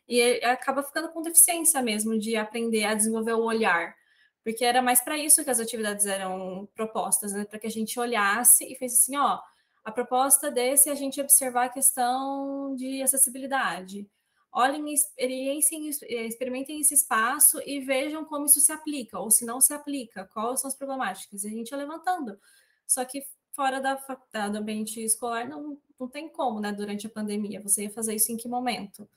E 0.07 0.21
acaba 0.45 0.83
ficando 0.83 1.09
com 1.09 1.23
deficiência 1.23 1.81
mesmo 1.81 2.19
de 2.19 2.35
aprender 2.35 2.83
a 2.83 2.93
desenvolver 2.93 3.33
o 3.33 3.43
olhar. 3.43 3.95
Porque 4.43 4.63
era 4.63 4.83
mais 4.83 5.01
para 5.01 5.17
isso 5.17 5.43
que 5.43 5.49
as 5.49 5.59
atividades 5.59 6.05
eram 6.05 6.69
propostas, 6.75 7.33
né? 7.33 7.43
Para 7.43 7.57
que 7.57 7.65
a 7.65 7.71
gente 7.71 7.99
olhasse 7.99 8.71
e 8.71 8.75
fez 8.75 8.93
assim, 8.93 9.17
ó, 9.17 9.39
a 9.83 9.91
proposta 9.91 10.51
desse 10.51 10.89
é 10.89 10.91
a 10.91 10.95
gente 10.95 11.19
observar 11.19 11.65
a 11.65 11.69
questão 11.69 12.75
de 12.75 13.01
acessibilidade 13.01 14.07
olhem, 14.53 14.93
experienciem, 14.93 15.89
experimentem 15.89 16.79
esse 16.79 16.93
espaço 16.93 17.61
e 17.65 17.79
vejam 17.79 18.25
como 18.25 18.45
isso 18.45 18.59
se 18.59 18.71
aplica, 18.71 19.19
ou 19.19 19.31
se 19.31 19.45
não 19.45 19.61
se 19.61 19.73
aplica, 19.73 20.29
quais 20.33 20.59
são 20.59 20.67
as 20.67 20.75
problemáticas. 20.75 21.43
E 21.43 21.47
a 21.47 21.51
gente 21.51 21.71
ia 21.71 21.77
levantando. 21.77 22.39
Só 22.85 23.05
que 23.05 23.23
fora 23.53 23.79
da, 23.79 23.99
da, 24.31 24.49
do 24.49 24.57
ambiente 24.57 25.01
escolar 25.01 25.47
não, 25.47 25.77
não 25.99 26.07
tem 26.07 26.29
como, 26.29 26.59
né? 26.59 26.71
Durante 26.71 27.07
a 27.07 27.09
pandemia, 27.09 27.61
você 27.61 27.83
ia 27.83 27.91
fazer 27.91 28.15
isso 28.15 28.31
em 28.31 28.37
que 28.37 28.47
momento? 28.47 29.09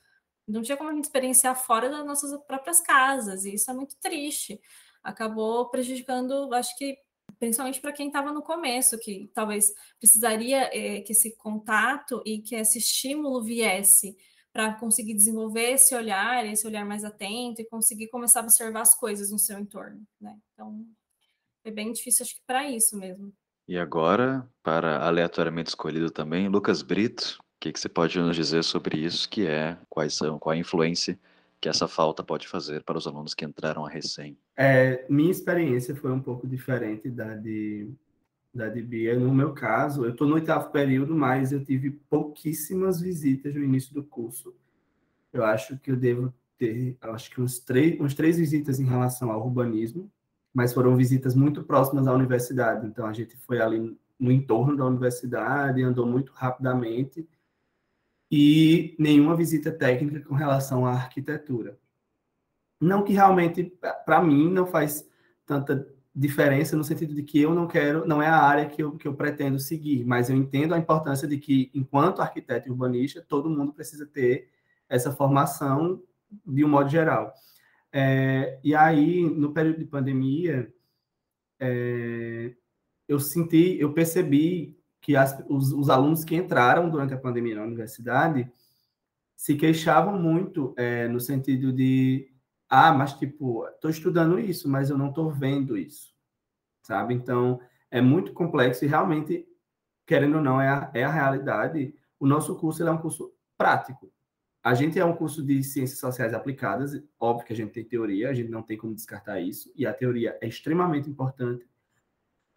Não 0.47 0.61
tinha 0.61 0.77
como 0.77 0.89
a 0.89 0.93
gente 0.93 1.05
experienciar 1.05 1.55
fora 1.55 1.89
das 1.89 2.05
nossas 2.05 2.39
próprias 2.45 2.79
casas, 2.79 3.45
e 3.45 3.55
isso 3.55 3.69
é 3.69 3.73
muito 3.73 3.95
triste. 3.97 4.61
Acabou 5.03 5.69
prejudicando, 5.69 6.53
acho 6.53 6.77
que 6.77 6.97
principalmente 7.39 7.81
para 7.81 7.91
quem 7.91 8.07
estava 8.07 8.31
no 8.31 8.41
começo, 8.41 8.97
que 8.99 9.29
talvez 9.33 9.73
precisaria 9.99 10.69
é, 10.71 11.01
que 11.01 11.11
esse 11.11 11.35
contato 11.35 12.21
e 12.25 12.39
que 12.39 12.55
esse 12.55 12.77
estímulo 12.77 13.43
viesse 13.43 14.15
para 14.55 14.73
conseguir 14.75 15.13
desenvolver 15.13 15.73
esse 15.73 15.93
olhar, 15.93 16.45
esse 16.45 16.65
olhar 16.65 16.85
mais 16.85 17.03
atento 17.03 17.61
e 17.61 17.65
conseguir 17.65 18.07
começar 18.07 18.39
a 18.39 18.43
observar 18.43 18.83
as 18.83 18.97
coisas 18.97 19.29
no 19.29 19.37
seu 19.37 19.59
entorno, 19.59 20.01
né? 20.19 20.33
Então, 20.53 20.81
é 21.65 21.69
bem 21.69 21.91
difícil, 21.91 22.23
acho 22.23 22.35
que 22.35 22.41
para 22.47 22.71
isso 22.71 22.97
mesmo. 22.97 23.33
E 23.67 23.77
agora, 23.77 24.49
para 24.63 25.05
aleatoriamente 25.05 25.71
escolhido 25.71 26.09
também, 26.09 26.47
Lucas 26.47 26.81
Brito, 26.81 27.37
o 27.41 27.43
que, 27.59 27.73
que 27.73 27.77
você 27.77 27.89
pode 27.89 28.17
nos 28.17 28.33
dizer 28.33 28.63
sobre 28.63 28.97
isso, 28.97 29.29
que 29.29 29.45
é, 29.45 29.77
quais 29.89 30.13
são, 30.13 30.39
qual 30.39 30.53
a 30.53 30.57
influência 30.57 31.19
que 31.59 31.67
essa 31.67 31.85
falta 31.85 32.23
pode 32.23 32.47
fazer 32.47 32.81
para 32.81 32.97
os 32.97 33.05
alunos 33.05 33.33
que 33.33 33.43
entraram 33.43 33.85
a 33.85 33.89
recém? 33.89 34.37
É, 34.55 35.05
minha 35.09 35.31
experiência 35.31 35.93
foi 35.97 36.13
um 36.13 36.21
pouco 36.21 36.47
diferente 36.47 37.09
da 37.09 37.35
de, 37.35 37.89
da 38.55 38.69
de 38.69 38.81
Bia. 38.81 39.19
No 39.19 39.33
meu 39.33 39.53
caso, 39.53 40.05
eu 40.05 40.11
estou 40.11 40.27
no 40.27 40.35
oitavo 40.35 40.71
período, 40.71 41.15
mas 41.15 41.51
eu 41.51 41.63
tive 41.63 41.91
pouquíssimas 41.91 43.01
visitas 43.01 43.53
no 43.53 43.63
início 43.63 43.93
do 43.93 44.03
curso. 44.03 44.55
Eu 45.33 45.43
acho 45.43 45.77
que 45.79 45.91
eu 45.91 45.97
devo 45.97 46.33
ter, 46.57 46.97
acho 47.01 47.29
que 47.29 47.41
uns 47.41 47.59
três, 47.59 47.99
uns 47.99 48.13
três 48.13 48.37
visitas 48.37 48.79
em 48.79 48.85
relação 48.85 49.31
ao 49.31 49.45
urbanismo, 49.45 50.09
mas 50.53 50.73
foram 50.73 50.95
visitas 50.95 51.35
muito 51.35 51.63
próximas 51.63 52.07
à 52.07 52.13
universidade. 52.13 52.87
Então, 52.87 53.05
a 53.05 53.13
gente 53.13 53.35
foi 53.37 53.59
ali 53.59 53.97
no 54.17 54.31
entorno 54.31 54.77
da 54.77 54.85
universidade, 54.85 55.83
andou 55.83 56.05
muito 56.05 56.31
rapidamente, 56.31 57.27
e 58.31 58.95
nenhuma 58.97 59.35
visita 59.35 59.71
técnica 59.71 60.21
com 60.21 60.33
relação 60.33 60.85
à 60.85 60.93
arquitetura. 60.93 61.77
Não 62.79 63.03
que 63.03 63.13
realmente, 63.13 63.71
para 64.05 64.21
mim, 64.21 64.49
não 64.51 64.65
faz 64.65 65.07
tanta 65.45 65.87
diferença 66.15 66.77
no 66.77 66.83
sentido 66.83 67.13
de 67.13 67.23
que 67.23 67.41
eu 67.41 67.53
não 67.53 67.67
quero, 67.67 68.07
não 68.07 68.21
é 68.21 68.27
a 68.27 68.37
área 68.37 68.67
que 68.67 68.81
eu, 68.81 68.93
que 68.95 69.07
eu 69.07 69.13
pretendo 69.13 69.59
seguir, 69.59 70.05
mas 70.05 70.29
eu 70.29 70.35
entendo 70.37 70.73
a 70.73 70.77
importância 70.77 71.27
de 71.27 71.37
que, 71.37 71.69
enquanto 71.73 72.21
arquiteto 72.21 72.69
e 72.69 72.71
urbanista, 72.71 73.21
todo 73.27 73.49
mundo 73.49 73.73
precisa 73.73 74.05
ter 74.05 74.47
essa 74.87 75.11
formação 75.11 76.01
de 76.45 76.63
um 76.63 76.69
modo 76.69 76.89
geral. 76.89 77.33
É, 77.91 78.59
e 78.63 78.73
aí, 78.73 79.29
no 79.29 79.51
período 79.51 79.79
de 79.79 79.85
pandemia, 79.85 80.71
é, 81.59 82.53
eu 83.07 83.19
senti, 83.19 83.77
eu 83.79 83.93
percebi 83.93 84.77
que 85.01 85.15
as, 85.15 85.37
os, 85.49 85.71
os, 85.71 85.89
alunos 85.89 86.23
que 86.23 86.35
entraram 86.35 86.89
durante 86.89 87.13
a 87.13 87.17
pandemia 87.17 87.55
na 87.55 87.63
universidade 87.63 88.51
se 89.35 89.55
queixavam 89.55 90.19
muito 90.19 90.73
é, 90.77 91.07
no 91.07 91.19
sentido 91.19 91.71
de 91.71 92.31
ah, 92.69 92.93
mas 92.93 93.13
tipo, 93.13 93.67
estou 93.67 93.89
estudando 93.89 94.39
isso, 94.39 94.69
mas 94.69 94.89
eu 94.89 94.97
não 94.97 95.09
estou 95.09 95.31
vendo 95.31 95.77
isso, 95.77 96.13
sabe? 96.81 97.13
Então, 97.13 97.59
é 97.91 98.01
muito 98.01 98.33
complexo 98.33 98.83
e 98.83 98.87
realmente, 98.87 99.47
querendo 100.05 100.37
ou 100.37 100.41
não, 100.41 100.59
é 100.59 100.69
a, 100.69 100.91
é 100.93 101.03
a 101.03 101.11
realidade. 101.11 101.95
O 102.19 102.27
nosso 102.27 102.55
curso 102.57 102.83
é 102.83 102.91
um 102.91 102.97
curso 102.97 103.33
prático. 103.57 104.11
A 104.63 104.73
gente 104.73 104.99
é 104.99 105.05
um 105.05 105.15
curso 105.15 105.43
de 105.45 105.63
ciências 105.63 105.99
sociais 105.99 106.33
aplicadas, 106.33 106.99
óbvio 107.19 107.45
que 107.45 107.53
a 107.53 107.55
gente 107.55 107.71
tem 107.71 107.85
teoria, 107.85 108.29
a 108.29 108.33
gente 108.33 108.49
não 108.49 108.63
tem 108.63 108.77
como 108.77 108.95
descartar 108.95 109.39
isso, 109.39 109.71
e 109.75 109.85
a 109.85 109.93
teoria 109.93 110.37
é 110.41 110.47
extremamente 110.47 111.07
importante, 111.07 111.67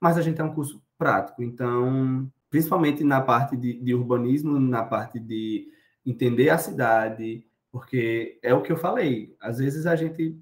mas 0.01 0.17
a 0.17 0.23
gente 0.23 0.41
é 0.41 0.45
um 0.45 0.55
curso 0.55 0.83
prático. 0.97 1.43
Então, 1.43 2.33
principalmente 2.49 3.05
na 3.05 3.21
parte 3.21 3.57
de, 3.57 3.79
de 3.79 3.95
urbanismo, 3.95 4.59
na 4.59 4.83
parte 4.85 5.21
de 5.21 5.69
entender 6.05 6.49
a 6.49 6.57
cidade, 6.57 7.47
porque 7.71 8.39
é 8.43 8.55
o 8.55 8.63
que 8.63 8.73
eu 8.73 8.77
falei, 8.77 9.37
às 9.41 9.59
vezes 9.59 9.87
a 9.87 9.95
gente, 9.95 10.39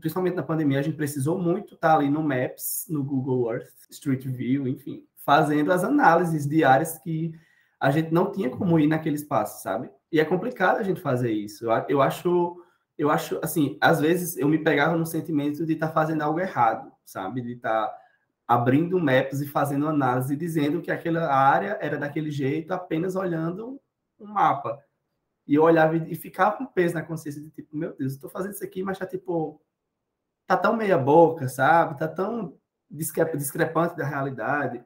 principalmente 0.00 0.34
na 0.34 0.42
pandemia, 0.42 0.78
a 0.78 0.82
gente 0.82 0.96
precisou 0.96 1.38
muito 1.38 1.74
estar 1.74 1.96
ali 1.96 2.08
no 2.08 2.22
Maps, 2.22 2.86
no 2.88 3.02
Google 3.02 3.52
Earth, 3.52 3.72
Street 3.90 4.24
View, 4.24 4.66
enfim, 4.68 5.04
fazendo 5.24 5.72
as 5.72 5.84
análises 5.84 6.48
diárias 6.48 6.98
que 6.98 7.32
a 7.80 7.90
gente 7.90 8.12
não 8.12 8.32
tinha 8.32 8.50
como 8.50 8.78
ir 8.78 8.86
naquele 8.86 9.16
espaço, 9.16 9.62
sabe? 9.62 9.90
E 10.10 10.18
é 10.18 10.24
complicado 10.24 10.78
a 10.78 10.82
gente 10.82 11.00
fazer 11.00 11.30
isso. 11.30 11.64
Eu, 11.64 11.84
eu 11.88 12.02
acho, 12.02 12.56
eu 12.96 13.10
acho, 13.10 13.38
assim, 13.42 13.76
às 13.80 14.00
vezes 14.00 14.36
eu 14.36 14.48
me 14.48 14.58
pegava 14.58 14.96
no 14.96 15.06
sentimento 15.06 15.64
de 15.64 15.74
estar 15.74 15.88
tá 15.88 15.92
fazendo 15.92 16.22
algo 16.22 16.40
errado, 16.40 16.90
sabe? 17.04 17.40
De 17.40 17.52
estar 17.52 17.86
tá 17.86 17.98
abrindo 18.46 18.98
maps 18.98 19.40
e 19.40 19.46
fazendo 19.46 19.86
análise, 19.86 20.34
dizendo 20.34 20.80
que 20.80 20.90
aquela 20.90 21.30
área 21.32 21.78
era 21.80 21.98
daquele 21.98 22.30
jeito, 22.30 22.72
apenas 22.72 23.14
olhando 23.14 23.78
um 24.18 24.26
mapa. 24.26 24.82
E 25.48 25.54
eu 25.54 25.62
olhava 25.62 25.96
e 25.96 26.14
ficava 26.14 26.58
com 26.58 26.66
peso 26.66 26.94
na 26.94 27.02
consciência 27.02 27.40
de 27.40 27.50
tipo, 27.50 27.74
meu 27.74 27.96
Deus, 27.96 28.14
eu 28.14 28.20
tô 28.20 28.28
fazendo 28.28 28.52
isso 28.52 28.62
aqui, 28.62 28.82
mas 28.82 28.98
tá 28.98 29.06
tipo, 29.06 29.60
tá 30.46 30.58
tão 30.58 30.76
meia 30.76 30.98
boca, 30.98 31.48
sabe? 31.48 31.98
Tá 31.98 32.06
tão 32.06 32.54
discrepante 32.90 33.96
da 33.96 34.06
realidade. 34.06 34.84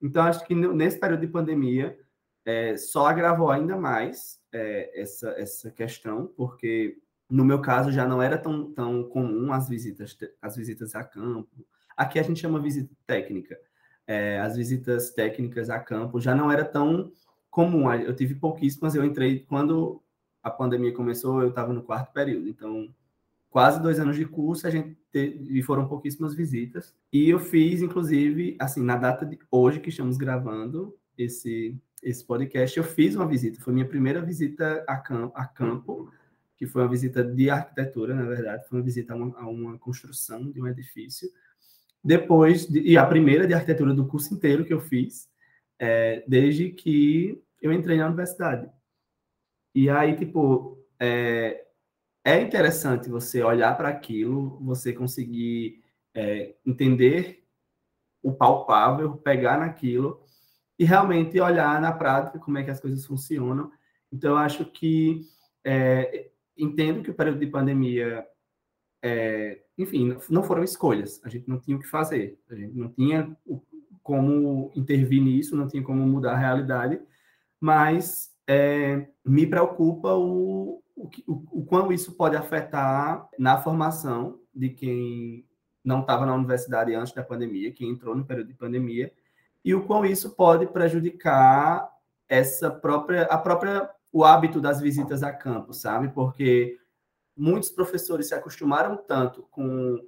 Então, 0.00 0.22
acho 0.22 0.46
que 0.46 0.54
nesse 0.54 0.98
período 0.98 1.20
de 1.20 1.26
pandemia, 1.26 1.98
é, 2.44 2.76
só 2.76 3.06
agravou 3.06 3.50
ainda 3.50 3.76
mais 3.76 4.40
é, 4.52 5.00
essa, 5.00 5.30
essa 5.30 5.70
questão, 5.72 6.28
porque 6.36 6.96
no 7.28 7.44
meu 7.44 7.60
caso 7.60 7.92
já 7.92 8.06
não 8.06 8.22
era 8.22 8.38
tão, 8.38 8.72
tão 8.72 9.04
comum 9.08 9.52
as 9.52 9.68
visitas, 9.68 10.16
as 10.40 10.56
visitas 10.56 10.94
a 10.94 11.04
campo. 11.04 11.66
Aqui 11.96 12.18
a 12.18 12.22
gente 12.22 12.40
chama 12.40 12.60
visita 12.60 12.94
técnica. 13.06 13.58
É, 14.06 14.40
as 14.40 14.56
visitas 14.56 15.10
técnicas 15.10 15.68
a 15.68 15.78
campo 15.78 16.20
já 16.20 16.34
não 16.34 16.50
era 16.50 16.64
tão 16.64 17.12
comum. 17.50 17.92
Eu 17.92 18.14
tive 18.14 18.34
pouquíssimas, 18.34 18.94
eu 18.94 19.04
entrei 19.04 19.40
quando 19.40 20.02
a 20.42 20.50
pandemia 20.50 20.92
começou, 20.92 21.42
eu 21.42 21.48
estava 21.48 21.72
no 21.72 21.82
quarto 21.82 22.12
período. 22.12 22.48
Então, 22.48 22.88
quase 23.50 23.82
dois 23.82 23.98
anos 23.98 24.16
de 24.16 24.24
curso, 24.24 24.66
a 24.66 24.70
gente 24.70 24.96
teve, 25.12 25.58
e 25.58 25.62
foram 25.62 25.86
pouquíssimas 25.86 26.34
visitas. 26.34 26.94
E 27.12 27.28
eu 27.28 27.38
fiz, 27.38 27.82
inclusive, 27.82 28.56
assim, 28.58 28.82
na 28.82 28.96
data 28.96 29.26
de 29.26 29.38
hoje 29.50 29.80
que 29.80 29.90
estamos 29.90 30.16
gravando 30.16 30.96
esse, 31.18 31.76
esse 32.02 32.24
podcast, 32.24 32.78
eu 32.78 32.84
fiz 32.84 33.14
uma 33.14 33.26
visita. 33.26 33.60
Foi 33.60 33.72
minha 33.72 33.88
primeira 33.88 34.22
visita 34.22 34.84
a 34.86 34.96
campo, 34.96 35.32
a 35.36 35.44
campo 35.44 36.10
que 36.56 36.66
foi 36.66 36.82
uma 36.82 36.88
visita 36.90 37.24
de 37.24 37.48
arquitetura, 37.48 38.14
na 38.14 38.24
verdade, 38.24 38.68
foi 38.68 38.78
uma 38.78 38.84
visita 38.84 39.14
a 39.14 39.16
uma, 39.16 39.38
a 39.38 39.48
uma 39.48 39.78
construção 39.78 40.50
de 40.50 40.60
um 40.60 40.68
edifício. 40.68 41.26
Depois, 42.04 42.66
de, 42.66 42.80
e 42.80 42.98
a 42.98 43.06
primeira 43.06 43.46
de 43.46 43.54
arquitetura 43.54 43.94
do 43.94 44.06
curso 44.06 44.34
inteiro 44.34 44.64
que 44.64 44.72
eu 44.72 44.80
fiz, 44.80 45.26
é, 45.80 46.22
desde 46.28 46.70
que 46.70 47.42
eu 47.60 47.72
entrei 47.72 47.96
na 47.96 48.06
universidade. 48.06 48.70
E 49.74 49.88
aí, 49.88 50.14
tipo, 50.14 50.78
é, 51.00 51.64
é 52.22 52.40
interessante 52.40 53.08
você 53.08 53.42
olhar 53.42 53.74
para 53.76 53.88
aquilo, 53.88 54.58
você 54.62 54.92
conseguir 54.92 55.82
é, 56.14 56.54
entender 56.66 57.46
o 58.22 58.32
palpável, 58.32 59.16
pegar 59.16 59.58
naquilo 59.58 60.22
e 60.78 60.84
realmente 60.84 61.40
olhar 61.40 61.80
na 61.80 61.92
prática 61.92 62.38
como 62.38 62.58
é 62.58 62.64
que 62.64 62.70
as 62.70 62.80
coisas 62.80 63.06
funcionam. 63.06 63.72
Então, 64.12 64.36
acho 64.36 64.66
que 64.66 65.22
é, 65.64 66.30
entendo 66.58 67.02
que 67.02 67.10
o 67.10 67.14
período 67.14 67.38
de 67.38 67.46
pandemia, 67.46 68.26
é, 69.02 69.62
enfim, 69.78 70.14
não 70.28 70.42
foram 70.42 70.62
escolhas. 70.62 71.24
A 71.24 71.28
gente 71.30 71.48
não 71.48 71.58
tinha 71.58 71.76
o 71.76 71.80
que 71.80 71.86
fazer. 71.86 72.38
A 72.50 72.54
gente 72.54 72.76
não 72.76 72.90
tinha 72.92 73.34
como 74.02 74.70
intervir 74.74 75.22
nisso, 75.22 75.56
não 75.56 75.68
tinha 75.68 75.82
como 75.82 76.06
mudar 76.06 76.32
a 76.32 76.38
realidade. 76.38 77.00
Mas 77.60 78.30
é, 78.46 79.08
me 79.24 79.46
preocupa 79.46 80.14
o, 80.14 80.82
o, 80.96 81.10
o, 81.26 81.60
o 81.60 81.64
quão 81.64 81.92
isso 81.92 82.12
pode 82.12 82.36
afetar 82.36 83.28
na 83.38 83.58
formação 83.58 84.38
de 84.54 84.70
quem 84.70 85.46
não 85.84 86.00
estava 86.00 86.26
na 86.26 86.34
universidade 86.34 86.94
antes 86.94 87.12
da 87.12 87.22
pandemia, 87.22 87.72
quem 87.72 87.90
entrou 87.90 88.14
no 88.14 88.24
período 88.24 88.48
de 88.48 88.54
pandemia, 88.54 89.12
e 89.64 89.74
o 89.74 89.84
quão 89.84 90.04
isso 90.04 90.30
pode 90.34 90.66
prejudicar 90.66 91.88
essa 92.28 92.70
própria 92.70 93.22
a 93.24 93.36
própria 93.36 93.90
o 94.12 94.24
hábito 94.24 94.60
das 94.60 94.80
visitas 94.80 95.22
a 95.22 95.32
campo, 95.32 95.72
sabe? 95.72 96.08
Porque 96.08 96.78
muitos 97.36 97.70
professores 97.70 98.28
se 98.28 98.34
acostumaram 98.34 98.96
tanto 98.96 99.46
com 99.50 99.98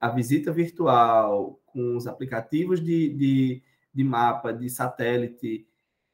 a 0.00 0.08
visita 0.08 0.52
virtual, 0.52 1.60
com 1.66 1.96
os 1.96 2.06
aplicativos 2.06 2.80
de, 2.80 3.08
de, 3.14 3.62
de 3.92 4.04
mapa, 4.04 4.52
de 4.52 4.68
satélite, 4.70 5.66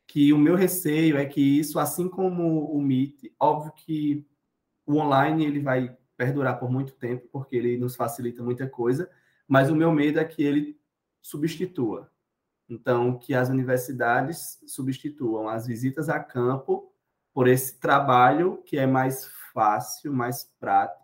que 0.06 0.32
o 0.32 0.38
meu 0.38 0.54
receio 0.54 1.16
é 1.16 1.24
que 1.24 1.40
isso, 1.40 1.78
assim 1.78 2.08
como 2.08 2.66
o 2.66 2.80
Meet, 2.80 3.32
óbvio 3.38 3.72
que 3.72 4.26
o 4.86 4.96
online 4.96 5.44
ele 5.44 5.60
vai 5.60 5.96
perdurar 6.16 6.58
por 6.58 6.70
muito 6.70 6.92
tempo, 6.94 7.28
porque 7.32 7.56
ele 7.56 7.76
nos 7.76 7.96
facilita 7.96 8.42
muita 8.42 8.68
coisa, 8.68 9.10
mas 9.48 9.70
o 9.70 9.76
meu 9.76 9.92
medo 9.92 10.18
é 10.18 10.24
que 10.24 10.42
ele 10.42 10.78
substitua. 11.20 12.10
Então, 12.68 13.18
que 13.18 13.34
as 13.34 13.48
universidades 13.48 14.58
substituam 14.66 15.48
as 15.48 15.66
visitas 15.66 16.08
a 16.08 16.18
campo 16.18 16.90
por 17.32 17.48
esse 17.48 17.78
trabalho 17.78 18.62
que 18.64 18.78
é 18.78 18.86
mais 18.86 19.26
fácil, 19.52 20.12
mais 20.12 20.44
prático. 20.58 21.03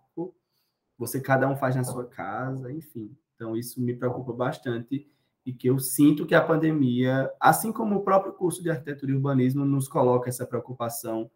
Você 1.00 1.18
cada 1.18 1.48
um 1.48 1.56
faz 1.56 1.74
na 1.74 1.82
sua 1.82 2.06
casa, 2.06 2.70
enfim. 2.70 3.16
Então 3.34 3.56
isso 3.56 3.80
me 3.80 3.96
preocupa 3.96 4.34
bastante 4.34 5.10
e 5.46 5.52
que 5.52 5.66
eu 5.66 5.78
sinto 5.78 6.26
que 6.26 6.34
a 6.34 6.44
pandemia, 6.44 7.32
assim 7.40 7.72
como 7.72 7.96
o 7.96 8.04
próprio 8.04 8.34
curso 8.34 8.62
de 8.62 8.68
arquitetura 8.68 9.10
e 9.10 9.14
urbanismo, 9.14 9.64
nos 9.64 9.88
coloca 9.88 10.28
essa 10.28 10.46
preocupação 10.46 11.30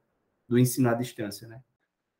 do 0.46 0.58
ensino 0.58 0.90
à 0.90 0.94
distância, 0.94 1.48
né? 1.48 1.62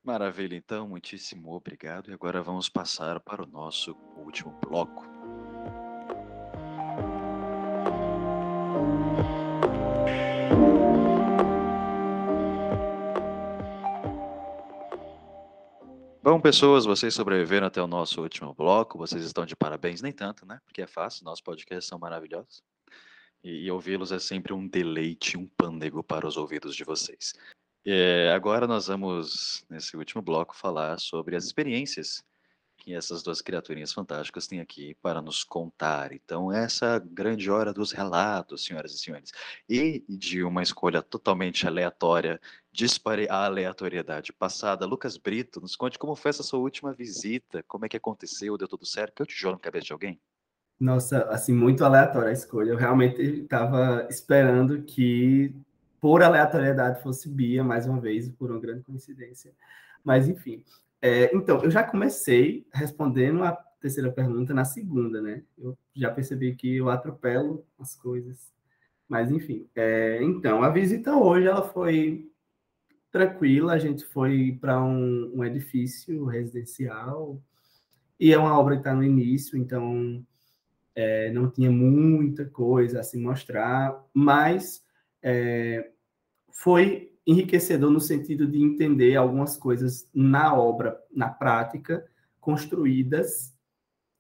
Maravilha, 0.02 0.56
então, 0.56 0.88
muitíssimo 0.88 1.52
obrigado. 1.52 2.10
E 2.10 2.14
agora 2.14 2.42
vamos 2.42 2.70
passar 2.70 3.20
para 3.20 3.42
o 3.42 3.46
nosso 3.46 3.94
último 4.16 4.58
bloco. 4.62 5.13
Bom, 16.34 16.40
pessoas, 16.40 16.84
vocês 16.84 17.14
sobreviveram 17.14 17.68
até 17.68 17.80
o 17.80 17.86
nosso 17.86 18.20
último 18.20 18.52
bloco. 18.52 18.98
Vocês 18.98 19.24
estão 19.24 19.46
de 19.46 19.54
parabéns, 19.54 20.02
nem 20.02 20.10
tanto, 20.10 20.44
né? 20.44 20.60
Porque 20.64 20.82
é 20.82 20.86
fácil, 20.88 21.24
nossos 21.24 21.40
podcasts 21.40 21.86
são 21.86 21.96
maravilhosos. 21.96 22.60
E, 23.40 23.66
e 23.66 23.70
ouvi-los 23.70 24.10
é 24.10 24.18
sempre 24.18 24.52
um 24.52 24.66
deleite, 24.66 25.38
um 25.38 25.46
pândego 25.46 26.02
para 26.02 26.26
os 26.26 26.36
ouvidos 26.36 26.74
de 26.74 26.82
vocês. 26.82 27.34
É, 27.86 28.32
agora 28.34 28.66
nós 28.66 28.88
vamos, 28.88 29.64
nesse 29.70 29.96
último 29.96 30.20
bloco, 30.20 30.56
falar 30.56 30.98
sobre 30.98 31.36
as 31.36 31.44
experiências 31.44 32.24
que 32.78 32.92
essas 32.92 33.22
duas 33.22 33.40
criaturinhas 33.40 33.92
fantásticas 33.92 34.48
têm 34.48 34.58
aqui 34.58 34.96
para 34.96 35.22
nos 35.22 35.44
contar. 35.44 36.12
Então, 36.12 36.50
essa 36.50 36.98
grande 36.98 37.48
hora 37.48 37.72
dos 37.72 37.92
relatos, 37.92 38.64
senhoras 38.64 38.92
e 38.92 38.98
senhores, 38.98 39.30
e 39.68 40.04
de 40.08 40.42
uma 40.42 40.64
escolha 40.64 41.00
totalmente 41.00 41.64
aleatória, 41.64 42.40
dispare 42.74 43.28
a 43.30 43.44
aleatoriedade 43.44 44.32
passada. 44.32 44.84
Lucas 44.84 45.16
Brito, 45.16 45.60
nos 45.60 45.76
conte 45.76 45.96
como 45.96 46.16
foi 46.16 46.30
essa 46.30 46.42
sua 46.42 46.58
última 46.58 46.92
visita, 46.92 47.62
como 47.68 47.86
é 47.86 47.88
que 47.88 47.96
aconteceu, 47.96 48.58
deu 48.58 48.66
tudo 48.66 48.84
certo? 48.84 49.14
Que 49.14 49.22
eu 49.22 49.26
tijolo 49.26 49.54
na 49.54 49.60
cabeça 49.60 49.86
de 49.86 49.92
alguém? 49.92 50.20
Nossa, 50.78 51.22
assim, 51.30 51.52
muito 51.52 51.84
aleatória 51.84 52.30
a 52.30 52.32
escolha. 52.32 52.70
Eu 52.70 52.76
realmente 52.76 53.22
estava 53.22 54.08
esperando 54.10 54.82
que, 54.82 55.54
por 56.00 56.20
aleatoriedade, 56.20 57.00
fosse 57.00 57.28
Bia, 57.28 57.62
mais 57.62 57.86
uma 57.86 58.00
vez, 58.00 58.28
por 58.28 58.50
uma 58.50 58.58
grande 58.58 58.82
coincidência. 58.82 59.54
Mas, 60.02 60.28
enfim, 60.28 60.64
é, 61.00 61.30
então, 61.32 61.62
eu 61.62 61.70
já 61.70 61.84
comecei 61.84 62.66
respondendo 62.72 63.44
a 63.44 63.52
terceira 63.80 64.10
pergunta 64.10 64.52
na 64.52 64.64
segunda, 64.64 65.22
né? 65.22 65.44
Eu 65.56 65.78
já 65.94 66.10
percebi 66.10 66.56
que 66.56 66.78
eu 66.78 66.90
atropelo 66.90 67.64
as 67.78 67.94
coisas. 67.94 68.52
Mas, 69.08 69.30
enfim. 69.30 69.68
É, 69.76 70.20
então, 70.20 70.64
a 70.64 70.70
visita 70.70 71.14
hoje 71.14 71.46
ela 71.46 71.62
foi 71.62 72.33
tranquila. 73.14 73.74
A 73.74 73.78
gente 73.78 74.04
foi 74.04 74.58
para 74.60 74.82
um, 74.82 75.36
um, 75.36 75.44
edifício 75.44 76.24
residencial 76.24 77.40
e 78.18 78.32
é 78.32 78.38
uma 78.38 78.58
obra 78.58 78.74
que 78.74 78.80
está 78.80 78.92
no 78.92 79.04
início, 79.04 79.56
então 79.56 80.26
é, 80.96 81.30
não 81.30 81.48
tinha 81.48 81.70
muita 81.70 82.44
coisa 82.44 82.98
a 82.98 83.02
se 83.04 83.16
mostrar, 83.16 84.04
mas 84.12 84.84
é, 85.22 85.92
foi 86.50 87.12
enriquecedor 87.24 87.88
no 87.88 88.00
sentido 88.00 88.48
de 88.48 88.60
entender 88.60 89.14
algumas 89.14 89.56
coisas 89.56 90.08
na 90.12 90.52
obra, 90.52 91.00
na 91.14 91.28
prática, 91.28 92.04
construídas, 92.40 93.54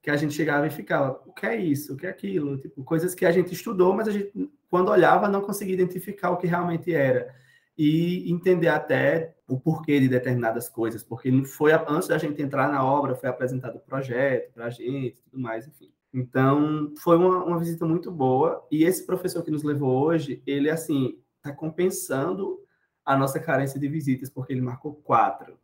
que 0.00 0.10
a 0.10 0.16
gente 0.16 0.34
chegava 0.34 0.68
e 0.68 0.70
ficava, 0.70 1.20
o 1.26 1.32
que 1.32 1.46
é 1.46 1.56
isso, 1.56 1.94
o 1.94 1.96
que 1.96 2.06
é 2.06 2.10
aquilo? 2.10 2.58
Tipo, 2.58 2.84
coisas 2.84 3.12
que 3.12 3.26
a 3.26 3.32
gente 3.32 3.52
estudou, 3.54 3.92
mas 3.92 4.06
a 4.06 4.12
gente, 4.12 4.30
quando 4.70 4.90
olhava, 4.90 5.28
não 5.28 5.40
conseguia 5.40 5.74
identificar 5.74 6.30
o 6.30 6.36
que 6.36 6.46
realmente 6.46 6.92
era. 6.94 7.34
E 7.76 8.30
entender 8.30 8.68
até 8.68 9.34
o 9.48 9.58
porquê 9.58 10.00
de 10.00 10.08
determinadas 10.08 10.68
coisas, 10.68 11.02
porque 11.02 11.30
foi 11.44 11.72
antes 11.72 12.08
da 12.08 12.18
gente 12.18 12.40
entrar 12.40 12.70
na 12.70 12.84
obra, 12.84 13.14
foi 13.14 13.28
apresentado 13.28 13.76
o 13.76 13.80
projeto 13.80 14.52
para 14.52 14.66
a 14.66 14.70
gente, 14.70 15.20
tudo 15.22 15.38
mais, 15.38 15.66
enfim. 15.66 15.92
Então, 16.12 16.94
foi 16.98 17.16
uma, 17.16 17.44
uma 17.44 17.58
visita 17.58 17.84
muito 17.84 18.10
boa. 18.10 18.64
E 18.70 18.84
esse 18.84 19.04
professor 19.04 19.42
que 19.42 19.50
nos 19.50 19.64
levou 19.64 20.04
hoje, 20.04 20.40
ele, 20.46 20.70
assim, 20.70 21.18
está 21.36 21.52
compensando 21.52 22.60
a 23.04 23.16
nossa 23.16 23.40
carência 23.40 23.78
de 23.78 23.88
visitas, 23.88 24.30
porque 24.30 24.52
ele 24.52 24.62
marcou 24.62 24.94
quatro. 24.94 25.58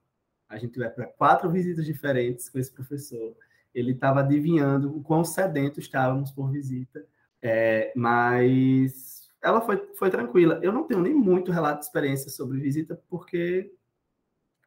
A 0.48 0.58
gente 0.58 0.78
vai 0.78 0.90
para 0.90 1.06
quatro 1.06 1.48
visitas 1.48 1.86
diferentes 1.86 2.50
com 2.50 2.58
esse 2.58 2.72
professor. 2.72 3.36
Ele 3.72 3.92
estava 3.92 4.20
adivinhando 4.20 4.94
o 4.94 5.00
quão 5.00 5.24
sedento 5.24 5.78
estávamos 5.78 6.32
por 6.32 6.50
visita, 6.50 7.06
é, 7.40 7.92
mas 7.94 9.19
ela 9.42 9.60
foi, 9.60 9.76
foi 9.94 10.10
tranquila. 10.10 10.60
Eu 10.62 10.72
não 10.72 10.84
tenho 10.84 11.00
nem 11.00 11.14
muito 11.14 11.52
relato 11.52 11.80
de 11.80 11.86
experiência 11.86 12.30
sobre 12.30 12.58
visita, 12.58 13.00
porque, 13.08 13.72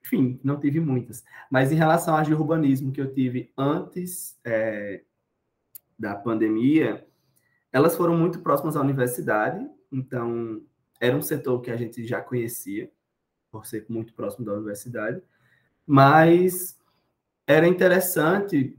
enfim, 0.06 0.40
não 0.44 0.60
tive 0.60 0.80
muitas. 0.80 1.24
Mas 1.50 1.72
em 1.72 1.76
relação 1.76 2.16
às 2.16 2.28
de 2.28 2.34
urbanismo 2.34 2.92
que 2.92 3.02
eu 3.02 3.14
tive 3.14 3.52
antes 3.58 4.38
é, 4.44 5.04
da 5.98 6.16
pandemia, 6.16 7.08
elas 7.72 7.96
foram 7.96 8.18
muito 8.18 8.40
próximas 8.40 8.76
à 8.76 8.82
universidade, 8.82 9.68
então 9.92 10.62
era 11.00 11.16
um 11.16 11.22
setor 11.22 11.62
que 11.62 11.72
a 11.72 11.78
gente 11.78 12.06
já 12.06 12.22
conhecia. 12.22 12.92
por 13.52 13.68
ser 13.68 13.86
muito 13.88 14.14
próximo 14.16 14.44
da 14.44 14.54
universidade, 14.54 15.22
mas 15.86 16.76
era 17.46 17.68
interessante 17.68 18.76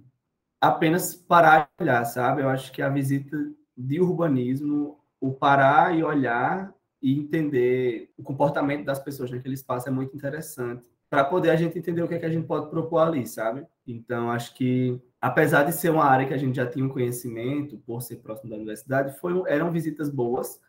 apenas 0.61 1.15
parar 1.15 1.71
e 1.79 1.83
olhar, 1.85 2.05
sabe? 2.05 2.43
Eu 2.43 2.49
acho 2.49 2.73
que 2.73 2.83
a 2.83 2.89
visita 2.89 3.37
de 3.77 4.01
urbanismo, 4.01 4.99
o 5.25 5.33
parar 5.33 5.97
e 5.97 6.05
olhar 6.05 6.75
e 7.01 7.19
entender 7.19 8.13
o 8.19 8.23
comportamento 8.23 8.85
das 8.85 8.99
pessoas 8.99 9.31
naquele 9.31 9.55
espaço 9.55 9.89
é 9.89 9.93
muito 9.93 10.15
interessante 10.15 10.87
para 11.09 11.25
poder 11.25 11.51
a 11.51 11.57
gente 11.57 11.79
entender 11.79 12.03
o 12.03 12.09
que, 12.09 12.15
é 12.15 12.19
que 12.19 12.27
a 12.27 12.31
gente 12.31 12.47
pode 12.47 12.69
propor 12.69 12.99
ali, 12.99 13.27
sabe? 13.27 13.67
Então, 13.87 14.31
acho 14.31 14.55
que, 14.55 15.01
apesar 15.21 15.63
de 15.63 15.73
ser 15.73 15.91
uma 15.91 16.05
área 16.05 16.27
que 16.27 16.35
a 16.35 16.37
gente 16.37 16.57
já 16.57 16.67
tinha 16.67 16.85
um 16.85 16.89
conhecimento, 16.91 17.79
por 17.87 18.03
ser 18.03 18.17
próximo 18.17 18.51
da 18.51 18.57
universidade, 18.57 19.17
foi, 19.19 19.41
eram 19.47 19.71
visitas 19.71 20.11
boas. 20.11 20.61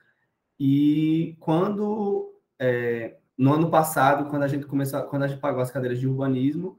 E 0.59 1.35
quando, 1.39 2.31
é, 2.59 3.17
no 3.37 3.53
ano 3.53 3.69
passado, 3.69 4.29
quando 4.29 4.43
a 4.43 4.47
gente 4.47 4.65
começou, 4.65 5.01
quando 5.03 5.23
a 5.23 5.27
gente 5.27 5.39
pagou 5.39 5.61
as 5.61 5.71
cadeiras 5.71 5.99
de 5.99 6.07
urbanismo, 6.07 6.77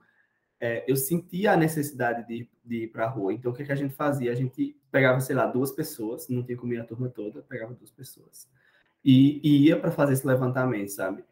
é, 0.60 0.84
eu 0.90 0.96
sentia 0.96 1.52
a 1.52 1.56
necessidade 1.56 2.26
de, 2.26 2.48
de 2.64 2.84
ir 2.84 2.88
para 2.88 3.04
a 3.04 3.08
rua. 3.08 3.32
Então, 3.32 3.52
o 3.52 3.54
que, 3.54 3.62
é 3.62 3.66
que 3.66 3.72
a 3.72 3.76
gente 3.76 3.94
fazia? 3.94 4.32
A 4.32 4.34
gente 4.34 4.76
pegava, 4.90 5.20
sei 5.20 5.36
lá, 5.36 5.46
duas 5.46 5.70
pessoas, 5.72 6.28
não 6.28 6.42
tinha 6.42 6.56
como 6.56 6.72
ir 6.72 6.80
a 6.80 6.84
turma 6.84 7.08
toda, 7.08 7.42
pegava 7.42 7.74
duas 7.74 7.90
pessoas. 7.90 8.48
E, 9.04 9.40
e 9.42 9.66
ia 9.66 9.78
para 9.78 9.90
fazer 9.90 10.14
esse 10.14 10.26
levantamento, 10.26 10.88
sabe? 10.88 11.24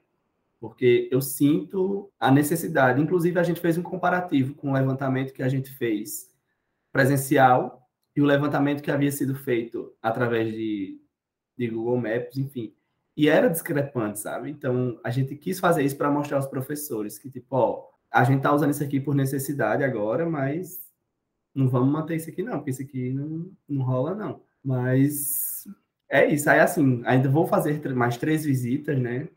Porque 0.60 1.08
eu 1.10 1.20
sinto 1.20 2.10
a 2.18 2.30
necessidade. 2.30 3.00
Inclusive, 3.00 3.38
a 3.38 3.42
gente 3.42 3.60
fez 3.60 3.76
um 3.76 3.82
comparativo 3.82 4.54
com 4.54 4.70
o 4.70 4.74
levantamento 4.74 5.32
que 5.32 5.42
a 5.42 5.48
gente 5.48 5.70
fez 5.70 6.30
presencial 6.92 7.88
e 8.14 8.22
o 8.22 8.24
levantamento 8.24 8.82
que 8.82 8.90
havia 8.90 9.10
sido 9.10 9.34
feito 9.34 9.92
através 10.00 10.52
de, 10.52 11.00
de 11.56 11.68
Google 11.68 11.96
Maps, 11.96 12.36
enfim. 12.36 12.74
E 13.16 13.28
era 13.28 13.48
discrepante, 13.48 14.20
sabe? 14.20 14.50
Então, 14.50 15.00
a 15.02 15.10
gente 15.10 15.34
quis 15.36 15.58
fazer 15.58 15.82
isso 15.82 15.96
para 15.96 16.10
mostrar 16.10 16.36
aos 16.36 16.46
professores 16.46 17.18
que, 17.18 17.30
tipo, 17.30 17.56
ó, 17.56 17.93
a 18.14 18.22
gente 18.22 18.42
tá 18.42 18.54
usando 18.54 18.70
isso 18.70 18.84
aqui 18.84 19.00
por 19.00 19.12
necessidade 19.12 19.82
agora, 19.82 20.24
mas 20.24 20.80
não 21.52 21.68
vamos 21.68 21.92
manter 21.92 22.14
isso 22.14 22.30
aqui 22.30 22.44
não, 22.44 22.58
porque 22.58 22.70
isso 22.70 22.82
aqui 22.82 23.12
não, 23.12 23.50
não 23.68 23.84
rola 23.84 24.14
não. 24.14 24.40
Mas 24.62 25.66
é 26.08 26.24
isso. 26.26 26.48
Aí, 26.48 26.60
assim, 26.60 27.02
ainda 27.06 27.28
vou 27.28 27.44
fazer 27.44 27.92
mais 27.92 28.16
três 28.16 28.44
visitas, 28.44 28.96
né? 28.96 29.28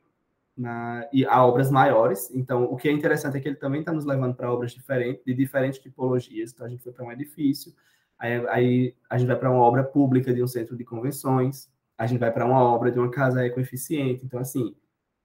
Na, 0.55 1.07
e 1.11 1.25
a 1.25 1.43
obras 1.43 1.71
maiores. 1.71 2.29
Então, 2.31 2.65
o 2.65 2.77
que 2.77 2.87
é 2.87 2.91
interessante 2.91 3.37
é 3.37 3.39
que 3.39 3.47
ele 3.47 3.55
também 3.55 3.79
está 3.79 3.91
nos 3.91 4.05
levando 4.05 4.35
para 4.35 4.53
obras 4.53 4.73
diferentes, 4.73 5.25
de 5.25 5.33
diferentes 5.33 5.79
tipologias. 5.79 6.51
Então, 6.51 6.65
a 6.65 6.69
gente 6.69 6.83
foi 6.83 6.93
para 6.93 7.05
um 7.05 7.11
edifício, 7.11 7.73
aí, 8.17 8.47
aí 8.47 8.95
a 9.09 9.17
gente 9.17 9.27
vai 9.27 9.37
para 9.37 9.49
uma 9.49 9.61
obra 9.61 9.83
pública 9.83 10.31
de 10.31 10.43
um 10.43 10.47
centro 10.47 10.77
de 10.77 10.83
convenções, 10.83 11.67
a 11.97 12.05
gente 12.05 12.19
vai 12.19 12.31
para 12.31 12.45
uma 12.45 12.61
obra 12.61 12.91
de 12.91 12.99
uma 12.99 13.09
casa 13.09 13.43
ecoeficiente. 13.43 14.23
Então, 14.23 14.39
assim, 14.39 14.75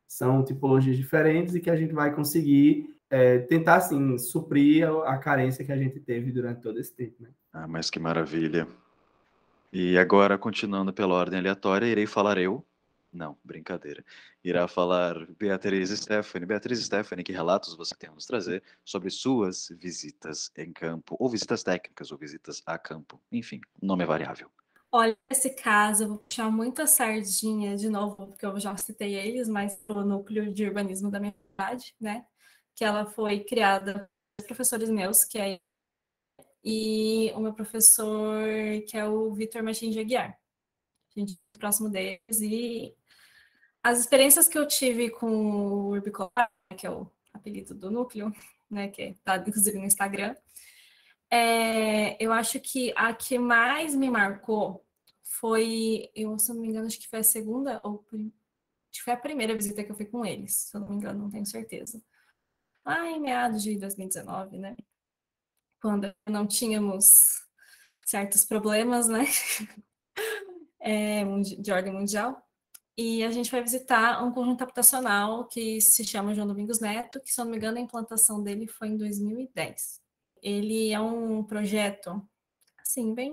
são 0.07 0.43
tipologias 0.43 0.97
diferentes 0.97 1.55
e 1.55 1.61
que 1.61 1.71
a 1.71 1.77
gente 1.77 1.93
vai 1.93 2.15
conseguir 2.15 2.93
é, 3.13 3.41
tentar, 3.41 3.77
assim, 3.77 4.17
suprir 4.17 4.89
a, 4.89 5.13
a, 5.13 5.19
carência 5.19 5.63
que 5.63 5.71
a 5.71 5.77
gente 5.77 6.01
teve 6.01 6.33
durante 6.33 6.63
todo 6.63 6.81
esse 6.81 6.91
tempo. 6.95 7.23
Né? 7.23 7.29
Ah, 7.53 7.69
mas 7.69 7.91
que 7.91 8.01
maravilha. 8.01 8.67
E 9.71 9.99
agora, 9.99 10.39
continuando 10.39 10.95
pela 10.95 11.15
ordem 11.15 11.39
aleatória, 11.39 11.85
irei 11.85 12.07
falar 12.07 12.39
eu. 12.39 12.65
Não, 13.13 13.37
brincadeira. 13.45 14.03
Irá 14.43 14.67
falar 14.67 15.27
Beatriz 15.39 15.91
Stephanie. 15.91 16.47
Beatriz 16.47 16.83
Stephanie, 16.83 17.23
que 17.23 17.33
relatos 17.33 17.77
você 17.77 17.95
tem 17.95 18.09
a 18.09 18.15
nos 18.15 18.25
trazer 18.25 18.63
sobre 18.83 19.11
suas 19.11 19.69
visitas 19.79 20.51
em 20.57 20.73
campo, 20.73 21.15
ou 21.21 21.29
visitas 21.29 21.63
técnicas, 21.63 22.11
ou 22.11 22.17
visitas 22.17 22.63
a 22.65 22.79
campo. 22.79 23.21
Enfim, 23.31 23.61
nome 23.83 24.05
é 24.05 24.07
variável. 24.07 24.51
Olha, 24.91 25.17
esse 25.29 25.51
caso, 25.51 26.05
eu 26.05 26.09
vou 26.09 26.19
puxar 26.19 26.51
muita 26.51 26.87
sardinha 26.87 27.77
de 27.77 27.91
novo, 27.91 28.27
porque 28.27 28.47
eu 28.47 28.59
já 28.59 28.75
citei 28.79 29.15
eles, 29.15 29.49
mas 29.49 29.79
o 29.87 30.03
núcleo 30.03 30.51
de 30.51 30.65
urbanismo 30.65 31.11
da 31.11 31.21
minha 31.21 31.35
cidade, 31.51 31.95
né? 32.01 32.25
Que 32.83 32.87
ela 32.87 33.07
foi 33.07 33.39
criada 33.39 34.11
por 34.37 34.45
professores 34.45 34.91
meus, 34.91 35.25
que 35.25 35.39
é 35.39 35.61
e 36.65 37.31
o 37.37 37.39
meu 37.39 37.53
professor, 37.53 38.45
que 38.89 38.97
é 38.97 39.07
o 39.07 39.33
Vitor 39.33 39.63
Martins 39.63 39.95
de 39.95 40.01
Aguiar. 40.01 40.37
A 41.17 41.21
gente 41.21 41.39
é 41.55 41.59
próximo 41.59 41.89
deles 41.89 42.41
e 42.41 42.93
as 43.85 44.01
experiências 44.01 44.49
que 44.49 44.59
eu 44.59 44.67
tive 44.67 45.11
com 45.11 45.31
o 45.31 45.89
Urbicolar, 45.91 46.51
que 46.77 46.85
é 46.85 46.91
o 46.91 47.09
apelido 47.33 47.73
do 47.73 47.89
núcleo, 47.89 48.35
né, 48.69 48.89
que 48.89 49.03
está 49.03 49.37
inclusive 49.37 49.79
no 49.79 49.85
Instagram, 49.85 50.35
é, 51.31 52.17
eu 52.21 52.33
acho 52.33 52.59
que 52.59 52.93
a 52.97 53.15
que 53.15 53.39
mais 53.39 53.95
me 53.95 54.11
marcou 54.11 54.85
foi, 55.23 56.11
eu 56.17 56.37
se 56.37 56.53
não 56.53 56.61
me 56.61 56.67
engano, 56.67 56.89
acho 56.89 56.99
que 56.99 57.09
foi 57.09 57.21
a 57.21 57.25
segunda 57.25 57.81
ou 57.85 58.05
foi 59.05 59.13
a 59.13 59.17
primeira 59.17 59.55
visita 59.55 59.85
que 59.85 59.93
eu 59.93 59.97
fui 59.97 60.07
com 60.07 60.27
eles, 60.27 60.53
se 60.53 60.77
eu 60.77 60.81
não 60.81 60.89
me 60.89 60.97
engano, 60.97 61.21
não 61.21 61.31
tenho 61.31 61.47
certeza 61.47 62.03
lá 62.85 63.07
em 63.07 63.21
meados 63.21 63.63
de 63.63 63.79
2019, 63.79 64.59
né? 64.59 64.77
Quando 65.81 66.15
não 66.29 66.47
tínhamos 66.47 67.43
certos 68.05 68.45
problemas, 68.45 69.09
né? 69.09 69.25
é, 70.81 71.25
de 71.61 71.73
ordem 71.73 71.93
mundial. 71.93 72.43
E 72.97 73.25
a 73.25 73.31
gente 73.31 73.51
vai 73.51 73.63
visitar 73.63 74.23
um 74.23 74.33
conjunto 74.33 74.63
habitacional 74.63 75.47
que 75.47 75.81
se 75.81 76.05
chama 76.05 76.35
João 76.35 76.47
Domingos 76.47 76.79
Neto, 76.81 77.21
que, 77.21 77.33
se 77.33 77.41
eu 77.41 77.45
não 77.45 77.53
me 77.53 77.57
engano, 77.57 77.79
a 77.79 77.81
implantação 77.81 78.43
dele 78.43 78.67
foi 78.67 78.89
em 78.89 78.97
2010. 78.99 80.01
Ele 80.43 80.91
é 80.91 81.01
um 81.01 81.43
projeto, 81.43 82.23
assim, 82.81 83.15
bem 83.15 83.33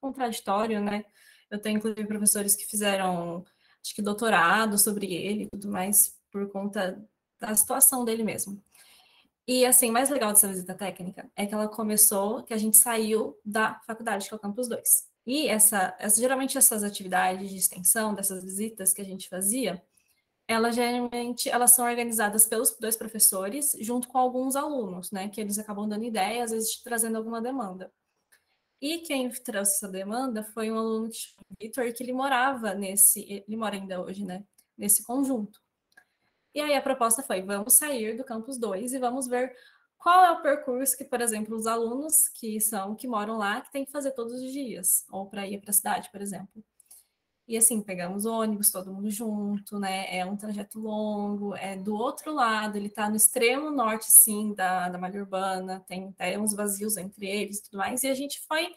contraditório, 0.00 0.80
né? 0.80 1.04
Eu 1.50 1.60
tenho, 1.60 1.76
inclusive, 1.76 2.06
professores 2.06 2.56
que 2.56 2.64
fizeram, 2.64 3.44
acho 3.82 3.94
que, 3.94 4.00
doutorado 4.00 4.78
sobre 4.78 5.12
ele 5.12 5.44
e 5.44 5.50
tudo 5.50 5.68
mais, 5.70 6.18
por 6.30 6.50
conta 6.50 6.98
da 7.38 7.54
situação 7.54 8.04
dele 8.04 8.24
mesmo. 8.24 8.62
E 9.46 9.66
assim, 9.66 9.90
mais 9.90 10.08
legal 10.08 10.32
dessa 10.32 10.48
visita 10.48 10.74
técnica 10.74 11.30
é 11.36 11.46
que 11.46 11.54
ela 11.54 11.68
começou, 11.68 12.42
que 12.44 12.54
a 12.54 12.58
gente 12.58 12.78
saiu 12.78 13.38
da 13.44 13.78
faculdade, 13.86 14.26
que 14.26 14.34
é 14.34 14.36
o 14.36 14.40
Campus 14.40 14.68
2. 14.68 15.14
E 15.26 15.48
essa, 15.48 15.94
essa, 15.98 16.20
geralmente 16.20 16.56
essas 16.56 16.82
atividades 16.82 17.50
de 17.50 17.56
extensão, 17.56 18.14
dessas 18.14 18.42
visitas 18.44 18.92
que 18.92 19.02
a 19.02 19.04
gente 19.04 19.28
fazia, 19.28 19.82
elas 20.46 20.74
geralmente 20.74 21.48
elas 21.48 21.74
são 21.74 21.86
organizadas 21.86 22.46
pelos 22.46 22.76
dois 22.78 22.96
professores, 22.96 23.72
junto 23.80 24.08
com 24.08 24.18
alguns 24.18 24.56
alunos, 24.56 25.10
né? 25.10 25.28
Que 25.28 25.40
eles 25.40 25.58
acabam 25.58 25.88
dando 25.88 26.04
ideia, 26.04 26.44
às 26.44 26.50
vezes 26.50 26.82
trazendo 26.82 27.16
alguma 27.16 27.40
demanda. 27.40 27.92
E 28.80 28.98
quem 28.98 29.30
trouxe 29.30 29.76
essa 29.76 29.88
demanda 29.88 30.44
foi 30.44 30.70
um 30.70 30.78
aluno 30.78 31.10
chama 31.12 31.46
Vitor, 31.60 31.92
que 31.94 32.02
ele 32.02 32.12
morava 32.12 32.74
nesse, 32.74 33.20
ele 33.46 33.56
mora 33.56 33.76
ainda 33.76 34.02
hoje, 34.02 34.24
né? 34.24 34.44
Nesse 34.76 35.02
conjunto. 35.04 35.63
E 36.54 36.60
aí 36.60 36.74
a 36.74 36.82
proposta 36.82 37.22
foi: 37.22 37.42
vamos 37.42 37.76
sair 37.76 38.16
do 38.16 38.24
campus 38.24 38.58
2 38.58 38.92
e 38.92 38.98
vamos 38.98 39.26
ver 39.26 39.54
qual 39.98 40.24
é 40.24 40.30
o 40.30 40.42
percurso 40.42 40.96
que, 40.96 41.04
por 41.04 41.20
exemplo, 41.20 41.56
os 41.56 41.66
alunos 41.66 42.28
que 42.38 42.60
são 42.60 42.94
que 42.94 43.08
moram 43.08 43.38
lá 43.38 43.60
que 43.60 43.72
tem 43.72 43.84
que 43.84 43.90
fazer 43.90 44.12
todos 44.12 44.34
os 44.34 44.52
dias, 44.52 45.04
ou 45.10 45.26
para 45.28 45.46
ir 45.46 45.60
para 45.60 45.70
a 45.70 45.74
cidade, 45.74 46.10
por 46.12 46.20
exemplo. 46.20 46.62
E 47.46 47.58
assim, 47.58 47.82
pegamos 47.82 48.24
ônibus, 48.24 48.70
todo 48.70 48.92
mundo 48.92 49.10
junto, 49.10 49.78
né? 49.78 50.16
É 50.16 50.24
um 50.24 50.36
trajeto 50.36 50.78
longo, 50.80 51.54
é 51.56 51.76
do 51.76 51.94
outro 51.94 52.32
lado, 52.32 52.76
ele 52.76 52.86
está 52.86 53.08
no 53.10 53.16
extremo 53.16 53.70
norte, 53.70 54.06
sim, 54.08 54.54
da, 54.54 54.88
da 54.88 54.98
malha 54.98 55.20
urbana, 55.20 55.84
tem 55.86 56.08
até 56.08 56.38
uns 56.38 56.54
vazios 56.54 56.96
entre 56.96 57.26
eles 57.26 57.58
e 57.58 57.64
tudo 57.64 57.78
mais, 57.78 58.02
e 58.02 58.08
a 58.08 58.14
gente 58.14 58.40
foi 58.46 58.74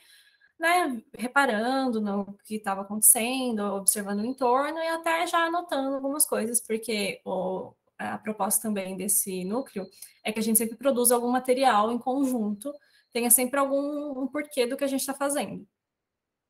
né, 0.59 1.01
reparando 1.17 2.01
no 2.01 2.37
que 2.43 2.55
estava 2.55 2.81
acontecendo, 2.81 3.59
observando 3.75 4.19
o 4.19 4.25
entorno 4.25 4.79
e 4.79 4.87
até 4.87 5.27
já 5.27 5.45
anotando 5.45 5.95
algumas 5.95 6.25
coisas, 6.25 6.59
porque 6.59 7.21
o, 7.25 7.73
a 7.97 8.17
proposta 8.17 8.63
também 8.63 8.97
desse 8.97 9.43
núcleo 9.45 9.87
é 10.23 10.31
que 10.31 10.39
a 10.39 10.43
gente 10.43 10.57
sempre 10.57 10.77
produza 10.77 11.15
algum 11.15 11.29
material 11.29 11.91
em 11.91 11.99
conjunto, 11.99 12.73
tenha 13.13 13.29
sempre 13.29 13.59
algum 13.59 14.23
um 14.23 14.27
porquê 14.27 14.65
do 14.65 14.75
que 14.75 14.83
a 14.83 14.87
gente 14.87 15.01
está 15.01 15.13
fazendo. 15.13 15.67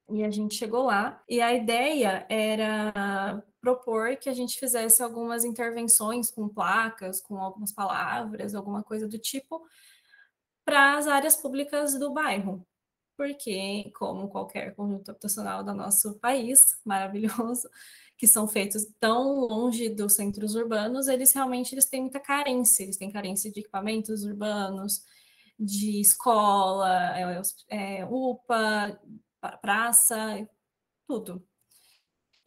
E 0.09 0.23
a 0.23 0.31
gente 0.31 0.55
chegou 0.55 0.83
lá 0.85 1.21
e 1.27 1.41
a 1.41 1.53
ideia 1.53 2.25
era 2.29 3.43
propor 3.59 4.15
que 4.15 4.29
a 4.29 4.33
gente 4.33 4.57
fizesse 4.57 5.03
algumas 5.03 5.43
intervenções 5.43 6.31
com 6.31 6.47
placas, 6.47 7.19
com 7.19 7.37
algumas 7.37 7.73
palavras, 7.73 8.55
alguma 8.55 8.81
coisa 8.83 9.05
do 9.05 9.19
tipo, 9.19 9.67
para 10.63 10.97
as 10.97 11.07
áreas 11.07 11.35
públicas 11.35 11.99
do 11.99 12.13
bairro 12.13 12.65
porque, 13.17 13.91
como 13.95 14.29
qualquer 14.29 14.75
conjunto 14.75 15.09
habitacional 15.11 15.63
do 15.63 15.73
nosso 15.73 16.19
país, 16.19 16.79
maravilhoso, 16.85 17.67
que 18.17 18.27
são 18.27 18.47
feitos 18.47 18.85
tão 18.99 19.41
longe 19.47 19.89
dos 19.89 20.13
centros 20.13 20.55
urbanos, 20.55 21.07
eles 21.07 21.33
realmente 21.33 21.73
eles 21.73 21.85
têm 21.85 22.01
muita 22.01 22.19
carência, 22.19 22.83
eles 22.83 22.97
têm 22.97 23.11
carência 23.11 23.51
de 23.51 23.59
equipamentos 23.59 24.23
urbanos, 24.23 25.03
de 25.59 25.99
escola, 25.99 27.17
é, 27.17 27.99
é, 27.99 28.05
UPA, 28.05 28.99
praça, 29.61 30.47
tudo. 31.07 31.45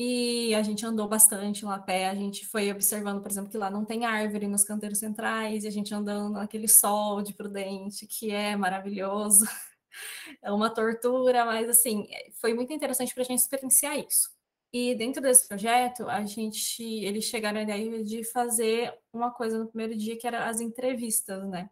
E 0.02 0.54
a 0.54 0.62
gente 0.62 0.86
andou 0.86 1.06
bastante 1.06 1.62
lá 1.64 1.74
a 1.74 1.78
pé, 1.78 2.08
a 2.08 2.14
gente 2.14 2.46
foi 2.46 2.70
observando, 2.72 3.20
por 3.20 3.30
exemplo, 3.30 3.50
que 3.50 3.58
lá 3.58 3.70
não 3.70 3.84
tem 3.84 4.06
árvore 4.06 4.48
nos 4.48 4.64
canteiros 4.64 4.98
centrais, 4.98 5.62
e 5.64 5.68
a 5.68 5.70
gente 5.70 5.94
andando 5.94 6.32
naquele 6.32 6.66
sol 6.68 7.20
de 7.20 7.34
Prudente, 7.34 8.06
que 8.06 8.30
é 8.30 8.56
maravilhoso. 8.56 9.44
é 10.42 10.52
uma 10.52 10.70
tortura, 10.70 11.44
mas 11.44 11.68
assim, 11.68 12.08
foi 12.34 12.54
muito 12.54 12.72
interessante 12.72 13.14
para 13.14 13.22
a 13.22 13.26
gente 13.26 13.40
experienciar 13.40 13.98
isso. 13.98 14.30
E 14.72 14.94
dentro 14.94 15.20
desse 15.20 15.48
projeto, 15.48 16.08
a 16.08 16.24
gente, 16.24 16.82
eles 16.82 17.24
chegaram 17.24 17.58
à 17.58 17.62
ideia 17.62 18.04
de 18.04 18.22
fazer 18.24 18.96
uma 19.12 19.30
coisa 19.32 19.58
no 19.58 19.66
primeiro 19.66 19.96
dia 19.96 20.16
que 20.16 20.26
era 20.26 20.48
as 20.48 20.60
entrevistas, 20.60 21.44
né? 21.48 21.68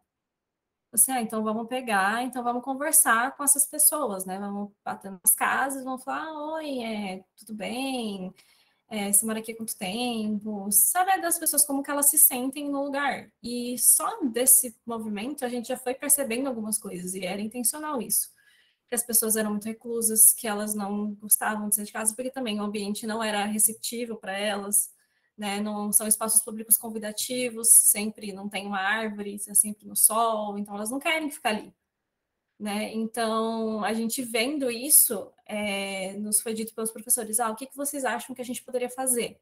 Assim, 0.93 1.13
ah, 1.13 1.21
então 1.21 1.45
vamos 1.45 1.69
pegar, 1.69 2.23
então 2.25 2.43
vamos 2.43 2.65
conversar 2.65 3.37
com 3.37 3.45
essas 3.45 3.67
pessoas, 3.67 4.25
né? 4.25 4.39
Vamos 4.39 4.73
bater 4.85 5.13
nas 5.13 5.35
casas, 5.35 5.85
vamos 5.85 6.03
falar, 6.03 6.33
oi, 6.55 6.83
é, 6.83 7.25
tudo 7.37 7.55
bem? 7.55 8.35
É, 8.91 9.13
você 9.13 9.27
mora 9.27 9.39
aqui 9.41 9.53
há 9.53 9.57
quanto 9.57 9.77
tempo? 9.77 10.71
Saber 10.73 11.21
das 11.21 11.39
pessoas 11.39 11.67
como 11.67 11.83
que 11.83 11.91
elas 11.91 12.09
se 12.09 12.19
sentem 12.19 12.71
no 12.71 12.85
lugar. 12.85 13.31
E 13.43 13.77
só 13.79 14.23
desse 14.25 14.75
movimento 14.87 15.45
a 15.45 15.49
gente 15.49 15.69
já 15.69 15.77
foi 15.77 15.95
percebendo 15.95 16.49
algumas 16.49 16.79
coisas, 16.79 17.15
e 17.15 17.25
era 17.25 17.41
intencional 17.41 18.01
isso 18.01 18.31
que 18.89 18.95
as 18.95 19.05
pessoas 19.05 19.37
eram 19.37 19.51
muito 19.51 19.67
reclusas, 19.67 20.33
que 20.33 20.49
elas 20.49 20.75
não 20.75 21.15
gostavam 21.17 21.69
de 21.69 21.75
sair 21.75 21.85
de 21.85 21.93
casa, 21.93 22.15
porque 22.15 22.31
também 22.31 22.59
o 22.59 22.65
ambiente 22.65 23.07
não 23.07 23.23
era 23.23 23.45
receptivo 23.45 24.17
para 24.17 24.37
elas, 24.37 24.91
né? 25.37 25.61
Não 25.61 25.93
são 25.93 26.07
espaços 26.07 26.41
públicos 26.43 26.79
convidativos, 26.79 27.69
sempre 27.69 28.33
não 28.33 28.49
tem 28.49 28.67
uma 28.67 28.81
árvore, 28.81 29.39
é 29.47 29.55
sempre 29.55 29.87
no 29.87 29.95
sol, 29.95 30.59
então 30.59 30.75
elas 30.75 30.91
não 30.91 30.99
querem 30.99 31.31
ficar 31.31 31.51
ali. 31.51 31.73
Né? 32.59 32.93
Então, 32.93 33.85
a 33.85 33.95
gente 33.95 34.21
vendo 34.23 34.69
isso, 34.69 35.33
é, 35.47 36.15
nos 36.15 36.41
foi 36.41 36.53
dito 36.53 36.75
pelos 36.75 36.91
professores, 36.91 37.39
ah, 37.39 37.51
o 37.51 37.55
que, 37.55 37.67
que 37.67 37.77
vocês 37.77 38.05
acham 38.05 38.35
que 38.35 38.43
a 38.43 38.45
gente 38.45 38.65
poderia 38.65 38.91
fazer? 38.91 39.39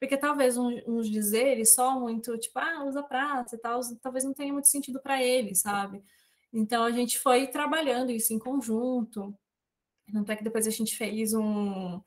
Porque 0.00 0.16
talvez 0.16 0.56
uns, 0.56 0.82
uns 0.86 1.10
dizeres 1.10 1.74
só 1.74 1.98
muito, 1.98 2.38
tipo, 2.38 2.58
ah, 2.58 2.84
usa 2.84 3.02
praça 3.02 3.56
e 3.56 3.58
tal, 3.58 3.80
talvez 4.00 4.24
não 4.24 4.32
tenha 4.32 4.52
muito 4.52 4.68
sentido 4.68 5.00
para 5.00 5.22
eles, 5.22 5.60
sabe? 5.60 6.02
Então 6.52 6.84
a 6.84 6.90
gente 6.90 7.18
foi 7.18 7.46
trabalhando 7.48 8.10
isso 8.10 8.32
em 8.32 8.38
conjunto. 8.38 9.36
Tanto 10.10 10.32
é 10.32 10.36
que 10.36 10.44
depois 10.44 10.66
a 10.66 10.70
gente 10.70 10.96
fez 10.96 11.34
um, 11.34 12.00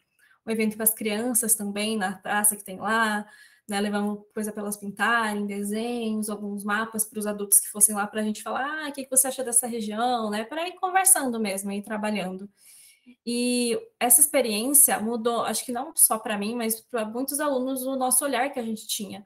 um 0.46 0.52
evento 0.52 0.76
para 0.76 0.86
as 0.86 0.94
crianças 0.94 1.54
também 1.54 1.98
na 1.98 2.18
praça 2.18 2.56
que 2.56 2.64
tem 2.64 2.80
lá, 2.80 3.28
né? 3.72 3.82
Levamos 3.82 4.20
coisa 4.34 4.52
para 4.52 4.62
elas 4.62 4.78
pintarem, 4.78 5.48
desenhos, 5.48 6.30
alguns 6.30 6.64
mapas 6.64 7.06
para 7.06 7.20
os 7.20 7.26
adultos 7.26 7.60
que 7.60 7.70
fossem 7.70 7.96
lá 7.96 8.06
para 8.06 8.22
a 8.22 8.24
gente 8.24 8.44
falar, 8.44 8.86
ah, 8.86 8.90
o 8.90 8.94
que, 8.94 9.04
que 9.06 9.10
você 9.10 9.28
acha 9.28 9.44
dessa 9.44 9.66
região, 9.66 10.30
né? 10.30 10.44
Para 10.44 10.68
ir 10.68 10.74
conversando 10.74 11.40
mesmo, 11.40 11.72
ir 11.72 11.82
trabalhando. 11.84 12.50
E 13.26 13.80
essa 14.00 14.22
experiência 14.22 15.00
mudou, 15.00 15.44
acho 15.44 15.66
que 15.66 15.72
não 15.72 15.94
só 15.96 16.20
para 16.20 16.38
mim, 16.38 16.56
mas 16.56 16.82
para 16.82 17.06
muitos 17.06 17.40
alunos, 17.40 17.84
o 17.84 17.96
nosso 17.96 18.24
olhar 18.24 18.50
que 18.52 18.60
a 18.60 18.64
gente 18.64 18.88
tinha 18.88 19.26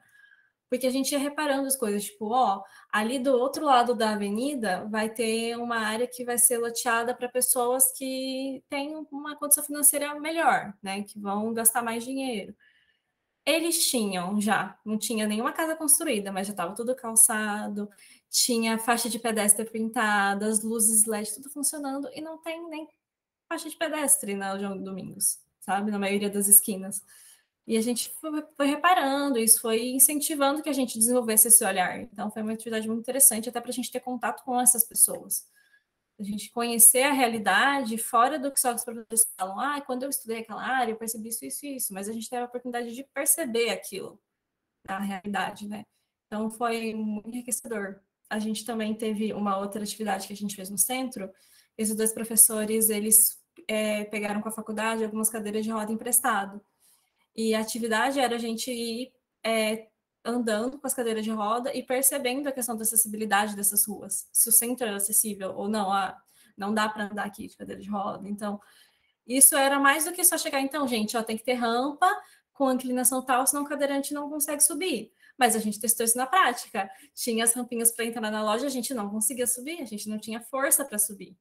porque 0.68 0.86
a 0.86 0.90
gente 0.90 1.12
ia 1.12 1.18
reparando 1.18 1.66
as 1.66 1.76
coisas, 1.76 2.04
tipo, 2.04 2.26
ó, 2.32 2.62
ali 2.90 3.18
do 3.18 3.32
outro 3.32 3.64
lado 3.64 3.94
da 3.94 4.10
avenida 4.10 4.84
vai 4.90 5.08
ter 5.08 5.56
uma 5.56 5.76
área 5.76 6.06
que 6.06 6.24
vai 6.24 6.38
ser 6.38 6.58
loteada 6.58 7.14
para 7.14 7.28
pessoas 7.28 7.92
que 7.96 8.62
têm 8.68 8.94
uma 9.10 9.36
condição 9.36 9.64
financeira 9.64 10.18
melhor, 10.18 10.74
né, 10.82 11.02
que 11.02 11.18
vão 11.20 11.52
gastar 11.54 11.82
mais 11.82 12.04
dinheiro. 12.04 12.54
Eles 13.46 13.88
tinham 13.88 14.40
já, 14.40 14.76
não 14.84 14.98
tinha 14.98 15.26
nenhuma 15.26 15.52
casa 15.52 15.76
construída, 15.76 16.32
mas 16.32 16.48
já 16.48 16.52
estava 16.52 16.74
tudo 16.74 16.96
calçado, 16.96 17.88
tinha 18.28 18.76
faixa 18.76 19.08
de 19.08 19.18
pedestre 19.20 19.64
pintada, 19.70 20.46
as 20.46 20.62
luzes 20.62 21.06
LED 21.06 21.34
tudo 21.34 21.48
funcionando 21.50 22.10
e 22.12 22.20
não 22.20 22.38
tem 22.38 22.68
nem 22.68 22.88
faixa 23.48 23.70
de 23.70 23.76
pedestre 23.76 24.34
na 24.34 24.58
João 24.58 24.82
Domingos, 24.82 25.38
sabe, 25.60 25.90
na 25.92 25.98
maioria 25.98 26.28
das 26.28 26.48
esquinas. 26.48 27.04
E 27.66 27.76
a 27.76 27.80
gente 27.80 28.10
foi, 28.20 28.44
foi, 28.56 28.66
reparando, 28.66 29.38
isso 29.38 29.60
foi 29.60 29.88
incentivando 29.88 30.62
que 30.62 30.68
a 30.68 30.72
gente 30.72 30.98
desenvolvesse 30.98 31.48
esse 31.48 31.64
olhar. 31.64 32.00
Então, 32.00 32.30
foi 32.30 32.42
uma 32.42 32.52
atividade 32.52 32.86
muito 32.86 33.00
interessante, 33.00 33.48
até 33.48 33.60
para 33.60 33.70
a 33.70 33.74
gente 33.74 33.90
ter 33.90 34.00
contato 34.00 34.44
com 34.44 34.60
essas 34.60 34.84
pessoas. 34.84 35.44
A 36.18 36.22
gente 36.22 36.50
conhecer 36.50 37.02
a 37.02 37.12
realidade 37.12 37.98
fora 37.98 38.38
do 38.38 38.50
que 38.50 38.58
só 38.58 38.74
os 38.74 38.84
professores 38.84 39.26
falam. 39.38 39.60
Ah, 39.60 39.80
quando 39.80 40.04
eu 40.04 40.08
estudei 40.08 40.38
aquela 40.38 40.62
área, 40.62 40.92
eu 40.92 40.96
percebi 40.96 41.28
isso, 41.28 41.44
isso 41.44 41.66
isso. 41.66 41.94
Mas 41.94 42.08
a 42.08 42.12
gente 42.12 42.28
teve 42.28 42.42
a 42.42 42.46
oportunidade 42.46 42.94
de 42.94 43.04
perceber 43.04 43.70
aquilo 43.70 44.18
na 44.88 44.98
realidade, 44.98 45.68
né? 45.68 45.84
Então, 46.26 46.50
foi 46.50 46.94
muito 46.94 47.28
enriquecedor. 47.28 48.00
A 48.30 48.38
gente 48.38 48.64
também 48.64 48.94
teve 48.94 49.32
uma 49.32 49.58
outra 49.58 49.82
atividade 49.82 50.26
que 50.26 50.32
a 50.32 50.36
gente 50.36 50.56
fez 50.56 50.70
no 50.70 50.78
centro. 50.78 51.30
Esses 51.76 51.94
dois 51.94 52.12
professores, 52.12 52.88
eles 52.88 53.38
é, 53.68 54.04
pegaram 54.04 54.40
com 54.40 54.48
a 54.48 54.52
faculdade 54.52 55.04
algumas 55.04 55.28
cadeiras 55.28 55.64
de 55.64 55.70
roda 55.70 55.92
emprestado. 55.92 56.60
E 57.34 57.54
a 57.54 57.60
atividade 57.60 58.18
era 58.18 58.34
a 58.34 58.38
gente 58.38 58.70
ir 58.72 59.12
é, 59.44 59.88
andando 60.26 60.78
com 60.78 60.86
as 60.86 60.94
cadeiras 60.94 61.24
de 61.24 61.30
roda 61.30 61.74
e 61.74 61.82
percebendo 61.82 62.48
a 62.48 62.52
questão 62.52 62.76
da 62.76 62.82
acessibilidade 62.82 63.54
dessas 63.54 63.86
ruas. 63.86 64.28
Se 64.32 64.48
o 64.48 64.52
centro 64.52 64.86
era 64.86 64.96
acessível 64.96 65.54
ou 65.56 65.68
não, 65.68 65.92
ah, 65.92 66.16
não 66.56 66.74
dá 66.74 66.88
para 66.88 67.04
andar 67.04 67.24
aqui 67.24 67.46
de 67.46 67.56
cadeira 67.56 67.80
de 67.80 67.88
roda. 67.88 68.28
Então, 68.28 68.60
isso 69.26 69.56
era 69.56 69.78
mais 69.78 70.04
do 70.04 70.12
que 70.12 70.24
só 70.24 70.38
chegar, 70.38 70.60
então, 70.60 70.86
gente, 70.86 71.16
ó, 71.16 71.22
tem 71.22 71.36
que 71.36 71.44
ter 71.44 71.54
rampa 71.54 72.08
com 72.52 72.72
inclinação 72.72 73.22
tal, 73.22 73.46
senão 73.46 73.64
o 73.64 73.68
cadeirante 73.68 74.14
não 74.14 74.30
consegue 74.30 74.62
subir. 74.62 75.12
Mas 75.36 75.54
a 75.54 75.58
gente 75.58 75.78
testou 75.78 76.04
isso 76.04 76.16
na 76.16 76.26
prática. 76.26 76.90
Tinha 77.14 77.44
as 77.44 77.52
rampinhas 77.52 77.92
para 77.92 78.06
entrar 78.06 78.30
na 78.30 78.42
loja, 78.42 78.66
a 78.66 78.70
gente 78.70 78.94
não 78.94 79.10
conseguia 79.10 79.46
subir, 79.46 79.82
a 79.82 79.84
gente 79.84 80.08
não 80.08 80.18
tinha 80.18 80.40
força 80.40 80.84
para 80.84 80.98
subir. 80.98 81.36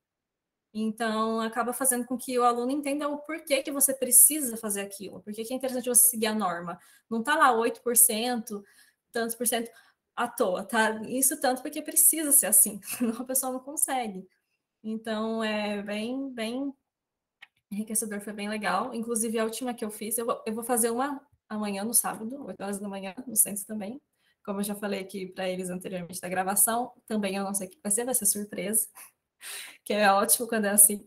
Então, 0.77 1.39
acaba 1.39 1.71
fazendo 1.71 2.05
com 2.05 2.17
que 2.17 2.37
o 2.37 2.43
aluno 2.43 2.69
entenda 2.69 3.07
o 3.07 3.19
porquê 3.19 3.63
que 3.63 3.71
você 3.71 3.93
precisa 3.93 4.57
fazer 4.57 4.81
aquilo, 4.81 5.21
porque 5.21 5.45
que 5.45 5.53
é 5.53 5.55
interessante 5.55 5.87
você 5.87 6.09
seguir 6.09 6.25
a 6.25 6.35
norma. 6.35 6.77
Não 7.09 7.19
está 7.19 7.33
lá 7.33 7.53
8%, 7.53 8.61
tantos 9.09 9.35
por 9.35 9.47
cento 9.47 9.71
à 10.13 10.27
toa, 10.27 10.65
tá? 10.65 11.01
Isso 11.03 11.39
tanto 11.39 11.61
porque 11.61 11.81
precisa 11.81 12.33
ser 12.33 12.47
assim, 12.47 12.81
senão 12.83 13.21
a 13.21 13.23
pessoa 13.23 13.53
não 13.53 13.61
consegue. 13.61 14.27
Então, 14.83 15.41
é 15.41 15.81
bem, 15.81 16.29
bem 16.33 16.73
enriquecedor, 17.71 18.19
foi 18.19 18.33
bem 18.33 18.49
legal. 18.49 18.93
Inclusive, 18.93 19.39
a 19.39 19.45
última 19.45 19.73
que 19.73 19.85
eu 19.85 19.89
fiz, 19.89 20.17
eu 20.17 20.25
vou, 20.25 20.43
eu 20.45 20.53
vou 20.53 20.63
fazer 20.63 20.89
uma 20.89 21.21
amanhã, 21.47 21.85
no 21.85 21.93
sábado, 21.93 22.45
8 22.47 22.61
horas 22.61 22.79
da 22.79 22.89
manhã, 22.89 23.15
no 23.25 23.35
centro 23.37 23.65
também. 23.65 24.01
Como 24.43 24.59
eu 24.59 24.63
já 24.63 24.75
falei 24.75 24.99
aqui 24.99 25.27
para 25.27 25.49
eles 25.49 25.69
anteriormente 25.69 26.19
da 26.19 26.27
gravação, 26.27 26.91
também 27.07 27.37
eu 27.37 27.45
não 27.45 27.53
sei 27.53 27.67
o 27.67 27.69
que 27.69 27.79
vai 27.81 27.91
ser, 27.91 28.03
vai 28.03 28.13
ser 28.13 28.25
surpresa 28.25 28.89
que 29.83 29.93
é 29.93 30.11
ótimo 30.11 30.47
quando 30.47 30.65
é 30.65 30.71
assim. 30.71 31.05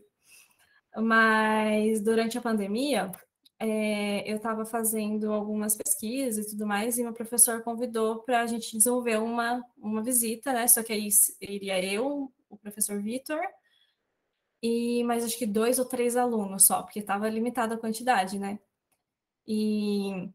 Mas 0.95 2.01
durante 2.01 2.37
a 2.37 2.41
pandemia, 2.41 3.11
é, 3.59 4.29
eu 4.31 4.37
estava 4.37 4.65
fazendo 4.65 5.31
algumas 5.33 5.75
pesquisas 5.75 6.47
e 6.47 6.49
tudo 6.51 6.65
mais, 6.65 6.97
e 6.97 7.03
meu 7.03 7.13
professor 7.13 7.61
convidou 7.63 8.23
para 8.23 8.41
a 8.41 8.47
gente 8.47 8.75
desenvolver 8.77 9.17
uma, 9.19 9.63
uma 9.77 10.01
visita, 10.01 10.53
né? 10.53 10.67
Só 10.67 10.81
que 10.83 10.93
aí 10.93 11.09
iria 11.41 11.83
eu, 11.83 12.31
o 12.49 12.57
professor 12.57 13.01
Vitor, 13.01 13.39
e 14.61 15.03
mais 15.03 15.23
acho 15.23 15.37
que 15.37 15.45
dois 15.45 15.79
ou 15.79 15.85
três 15.85 16.15
alunos 16.15 16.65
só, 16.65 16.83
porque 16.83 16.99
estava 16.99 17.29
limitada 17.29 17.75
a 17.75 17.77
quantidade, 17.77 18.39
né? 18.39 18.59
E, 19.47 20.29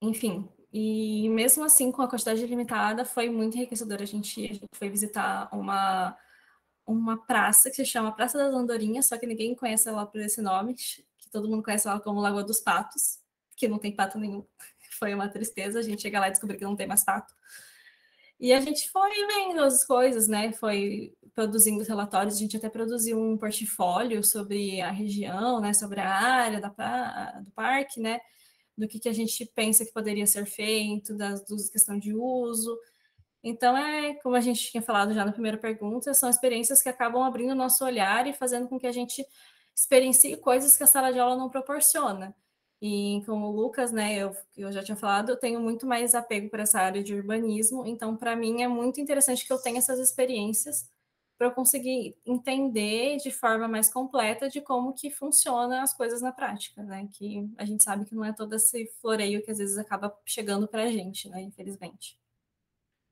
enfim, 0.00 0.48
e 0.72 1.28
mesmo 1.28 1.64
assim, 1.64 1.92
com 1.92 2.02
a 2.02 2.08
quantidade 2.08 2.46
limitada, 2.46 3.04
foi 3.04 3.28
muito 3.28 3.56
enriquecedor. 3.56 4.00
A 4.02 4.06
gente, 4.06 4.44
a 4.44 4.54
gente 4.54 4.68
foi 4.74 4.88
visitar 4.88 5.48
uma 5.54 6.16
uma 6.86 7.24
praça 7.24 7.70
que 7.70 7.76
se 7.76 7.86
chama 7.86 8.12
Praça 8.12 8.38
das 8.38 8.54
Andorinhas, 8.54 9.06
só 9.06 9.16
que 9.16 9.26
ninguém 9.26 9.54
conhece 9.54 9.88
ela 9.88 10.06
por 10.06 10.20
esse 10.20 10.42
nome, 10.42 10.74
que 10.74 11.30
todo 11.30 11.48
mundo 11.48 11.62
conhece 11.62 11.88
ela 11.88 12.00
como 12.00 12.20
Lagoa 12.20 12.44
dos 12.44 12.60
Patos, 12.60 13.18
que 13.56 13.68
não 13.68 13.78
tem 13.78 13.94
pato 13.94 14.18
nenhum. 14.18 14.44
Foi 14.98 15.14
uma 15.14 15.28
tristeza 15.28 15.78
a 15.78 15.82
gente 15.82 16.02
chegar 16.02 16.20
lá 16.20 16.28
e 16.28 16.32
descobrir 16.32 16.58
que 16.58 16.64
não 16.64 16.76
tem 16.76 16.86
mais 16.86 17.04
pato. 17.04 17.34
E 18.42 18.52
a 18.52 18.60
gente 18.60 18.90
foi 18.90 19.10
vendo 19.28 19.62
as 19.62 19.84
coisas, 19.84 20.26
né? 20.26 20.52
Foi 20.52 21.14
produzindo 21.32 21.84
relatórios, 21.84 22.34
a 22.34 22.38
gente 22.38 22.56
até 22.56 22.68
produziu 22.68 23.16
um 23.16 23.38
portfólio 23.38 24.24
sobre 24.24 24.80
a 24.80 24.90
região, 24.90 25.60
né? 25.60 25.72
Sobre 25.72 26.00
a 26.00 26.10
área 26.10 26.60
da, 26.60 26.68
do 27.40 27.52
parque, 27.52 28.00
né? 28.00 28.20
Do 28.76 28.88
que, 28.88 28.98
que 28.98 29.08
a 29.08 29.12
gente 29.12 29.46
pensa 29.46 29.84
que 29.84 29.92
poderia 29.92 30.26
ser 30.26 30.44
feito, 30.44 31.16
das, 31.16 31.44
das 31.44 31.70
questão 31.70 31.96
de 31.96 32.12
uso. 32.12 32.76
Então, 33.42 33.76
é 33.76 34.14
como 34.16 34.36
a 34.36 34.40
gente 34.40 34.70
tinha 34.70 34.82
falado 34.82 35.12
já 35.14 35.24
na 35.24 35.32
primeira 35.32 35.58
pergunta, 35.58 36.14
são 36.14 36.30
experiências 36.30 36.80
que 36.82 36.88
acabam 36.88 37.22
abrindo 37.22 37.52
o 37.52 37.56
nosso 37.56 37.84
olhar 37.84 38.26
e 38.26 38.32
fazendo 38.32 38.68
com 38.68 38.78
que 38.78 38.86
a 38.86 38.92
gente 38.92 39.26
experiencie 39.74 40.36
coisas 40.36 40.76
que 40.76 40.84
a 40.84 40.86
sala 40.86 41.12
de 41.12 41.18
aula 41.18 41.36
não 41.36 41.48
proporciona. 41.50 42.34
E 42.80 43.22
como 43.26 43.46
o 43.46 43.52
Lucas, 43.52 43.92
né, 43.92 44.16
eu, 44.16 44.36
eu 44.56 44.72
já 44.72 44.82
tinha 44.82 44.96
falado, 44.96 45.30
eu 45.30 45.36
tenho 45.36 45.60
muito 45.60 45.86
mais 45.86 46.14
apego 46.14 46.50
para 46.50 46.62
essa 46.64 46.80
área 46.80 47.02
de 47.02 47.14
urbanismo, 47.14 47.86
então 47.86 48.16
para 48.16 48.34
mim 48.34 48.62
é 48.62 48.68
muito 48.68 49.00
interessante 49.00 49.46
que 49.46 49.52
eu 49.52 49.58
tenha 49.58 49.78
essas 49.78 50.00
experiências 50.00 50.90
para 51.38 51.46
eu 51.48 51.52
conseguir 51.52 52.16
entender 52.26 53.16
de 53.18 53.30
forma 53.30 53.68
mais 53.68 53.92
completa 53.92 54.48
de 54.48 54.60
como 54.60 54.94
que 54.94 55.10
funcionam 55.10 55.82
as 55.82 55.94
coisas 55.94 56.22
na 56.22 56.32
prática, 56.32 56.82
né? 56.82 57.08
Que 57.12 57.48
a 57.58 57.64
gente 57.64 57.82
sabe 57.82 58.04
que 58.04 58.14
não 58.14 58.24
é 58.24 58.32
todo 58.32 58.54
esse 58.54 58.86
floreio 59.00 59.42
que 59.42 59.50
às 59.50 59.58
vezes 59.58 59.78
acaba 59.78 60.16
chegando 60.24 60.68
para 60.68 60.84
a 60.84 60.88
gente, 60.88 61.28
né? 61.28 61.40
Infelizmente. 61.42 62.21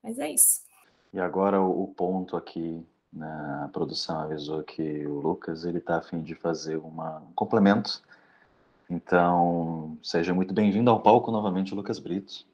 Mas 0.03 0.19
é 0.19 0.31
isso. 0.31 0.63
E 1.13 1.19
agora 1.19 1.61
o 1.61 1.89
ponto 1.89 2.37
aqui 2.37 2.87
na 3.13 3.69
produção 3.73 4.21
avisou 4.21 4.63
que 4.63 5.07
o 5.07 5.21
Lucas 5.21 5.65
ele 5.65 5.79
está 5.79 5.99
a 5.99 6.03
fim 6.03 6.23
de 6.23 6.35
fazer 6.35 6.77
uma, 6.77 7.19
um 7.19 7.33
complemento. 7.33 8.03
Então, 8.89 9.99
seja 10.03 10.33
muito 10.33 10.55
bem-vindo 10.55 10.91
ao 10.91 11.03
palco 11.03 11.31
novamente, 11.31 11.75
Lucas 11.75 11.99
Brito. 11.99 12.45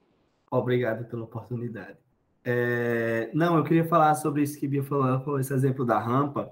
Obrigado 0.51 1.05
pela 1.07 1.25
oportunidade. 1.25 1.99
É, 2.45 3.31
não, 3.35 3.57
eu 3.57 3.65
queria 3.65 3.85
falar 3.85 4.15
sobre 4.15 4.43
isso 4.43 4.59
que 4.59 4.69
Bia 4.69 4.83
falou, 4.83 5.41
esse 5.41 5.53
exemplo 5.53 5.85
da 5.85 5.99
rampa. 5.99 6.51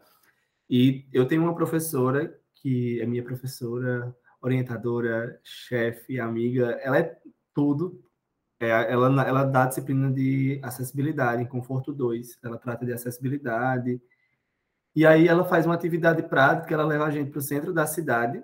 E 0.69 1.07
eu 1.13 1.27
tenho 1.27 1.43
uma 1.43 1.55
professora 1.55 2.37
que 2.55 3.01
é 3.01 3.07
minha 3.07 3.23
professora 3.23 4.15
orientadora, 4.41 5.39
chefe, 5.43 6.19
amiga, 6.19 6.79
ela 6.83 6.99
é 6.99 7.17
tudo. 7.55 8.03
É, 8.65 8.93
ela, 8.93 9.27
ela 9.27 9.45
dá 9.45 9.67
disciplina 9.67 10.11
de 10.11 10.61
acessibilidade 10.63 11.43
em 11.43 11.47
Conforto 11.47 11.93
2, 11.93 12.39
ela 12.43 12.59
trata 12.59 12.85
de 12.85 12.93
acessibilidade. 12.93 14.01
E 14.95 15.05
aí 15.07 15.27
ela 15.27 15.45
faz 15.45 15.67
uma 15.67 15.75
atividade 15.75 16.23
prática, 16.23 16.75
ela 16.75 16.85
leva 16.85 17.07
a 17.07 17.11
gente 17.11 17.31
para 17.31 17.39
o 17.39 17.43
centro 17.43 17.73
da 17.73 17.87
cidade 17.87 18.43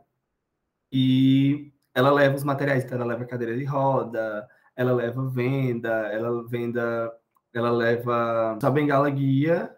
e 0.92 1.72
ela 1.94 2.11
leva 2.11 2.35
os 2.37 2.44
materiais, 2.44 2.85
então 2.85 2.96
ela 2.96 3.06
leva 3.06 3.24
cadeira 3.24 3.56
de 3.56 3.64
roda, 3.64 4.48
ela 4.74 4.92
leva 4.92 5.28
venda, 5.28 5.90
ela 6.12 6.46
venda, 6.48 7.12
ela 7.52 7.70
leva 7.70 8.59
a 8.62 8.70
bengala 8.70 9.09
guia, 9.11 9.74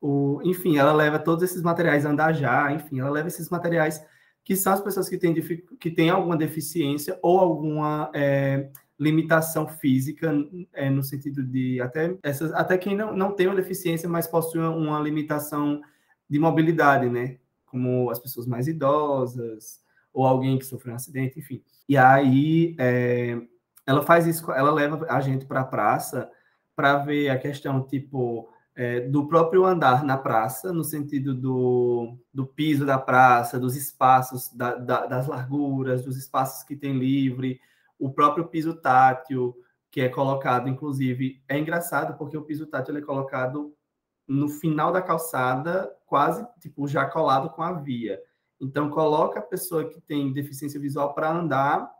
o, 0.00 0.40
enfim, 0.44 0.78
ela 0.78 0.92
leva 0.92 1.18
todos 1.18 1.44
esses 1.44 1.62
materiais 1.62 2.04
andar 2.04 2.32
já, 2.32 2.72
enfim, 2.72 3.00
ela 3.00 3.10
leva 3.10 3.28
esses 3.28 3.48
materiais 3.50 4.04
que 4.42 4.56
são 4.56 4.72
as 4.72 4.80
pessoas 4.80 5.08
que 5.08 5.18
têm, 5.18 5.34
que 5.34 5.90
têm 5.90 6.10
alguma 6.10 6.36
deficiência 6.36 7.18
ou 7.22 7.38
alguma 7.38 8.10
é, 8.14 8.70
limitação 9.00 9.66
física, 9.66 10.30
é, 10.74 10.90
no 10.90 11.02
sentido 11.02 11.42
de 11.42 11.80
até, 11.80 12.14
essas, 12.22 12.52
até 12.52 12.76
quem 12.76 12.94
não, 12.94 13.16
não 13.16 13.32
tem 13.32 13.46
uma 13.46 13.56
deficiência, 13.56 14.06
mas 14.06 14.26
possui 14.26 14.60
uma 14.60 15.00
limitação 15.00 15.80
de 16.28 16.38
mobilidade, 16.38 17.08
né? 17.08 17.38
Como 17.64 18.10
as 18.10 18.18
pessoas 18.18 18.46
mais 18.46 18.68
idosas, 18.68 19.80
ou 20.12 20.26
alguém 20.26 20.58
que 20.58 20.66
sofreu 20.66 20.92
um 20.92 20.96
acidente, 20.96 21.38
enfim. 21.38 21.62
E 21.88 21.96
aí 21.96 22.76
é, 22.78 23.40
ela 23.86 24.02
faz 24.02 24.26
isso, 24.26 24.52
ela 24.52 24.70
leva 24.70 25.06
a 25.08 25.20
gente 25.20 25.46
para 25.46 25.60
a 25.60 25.64
praça 25.64 26.30
para 26.76 26.98
ver 26.98 27.30
a 27.30 27.38
questão, 27.38 27.82
tipo, 27.82 28.50
é, 28.76 29.00
do 29.00 29.26
próprio 29.26 29.64
andar 29.64 30.04
na 30.04 30.18
praça, 30.18 30.72
no 30.74 30.84
sentido 30.84 31.34
do, 31.34 32.18
do 32.32 32.46
piso 32.46 32.84
da 32.84 32.98
praça, 32.98 33.58
dos 33.58 33.76
espaços, 33.76 34.52
da, 34.52 34.74
da, 34.74 35.06
das 35.06 35.26
larguras, 35.26 36.04
dos 36.04 36.18
espaços 36.18 36.64
que 36.64 36.76
tem 36.76 36.98
livre, 36.98 37.60
o 38.00 38.10
próprio 38.10 38.48
piso 38.48 38.74
tátil, 38.74 39.54
que 39.90 40.00
é 40.00 40.08
colocado, 40.08 40.68
inclusive, 40.68 41.42
é 41.46 41.58
engraçado 41.58 42.16
porque 42.16 42.36
o 42.36 42.42
piso 42.42 42.66
tátil 42.66 42.96
é 42.96 43.00
colocado 43.00 43.74
no 44.26 44.48
final 44.48 44.92
da 44.92 45.02
calçada, 45.02 45.94
quase 46.06 46.46
tipo 46.60 46.88
já 46.88 47.04
colado 47.04 47.50
com 47.50 47.62
a 47.62 47.72
via. 47.72 48.20
Então 48.60 48.90
coloca 48.90 49.40
a 49.40 49.42
pessoa 49.42 49.88
que 49.88 50.00
tem 50.00 50.32
deficiência 50.32 50.80
visual 50.80 51.14
para 51.14 51.30
andar 51.30 51.90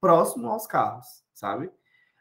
próximo 0.00 0.48
aos 0.48 0.66
carros, 0.66 1.06
sabe? 1.34 1.70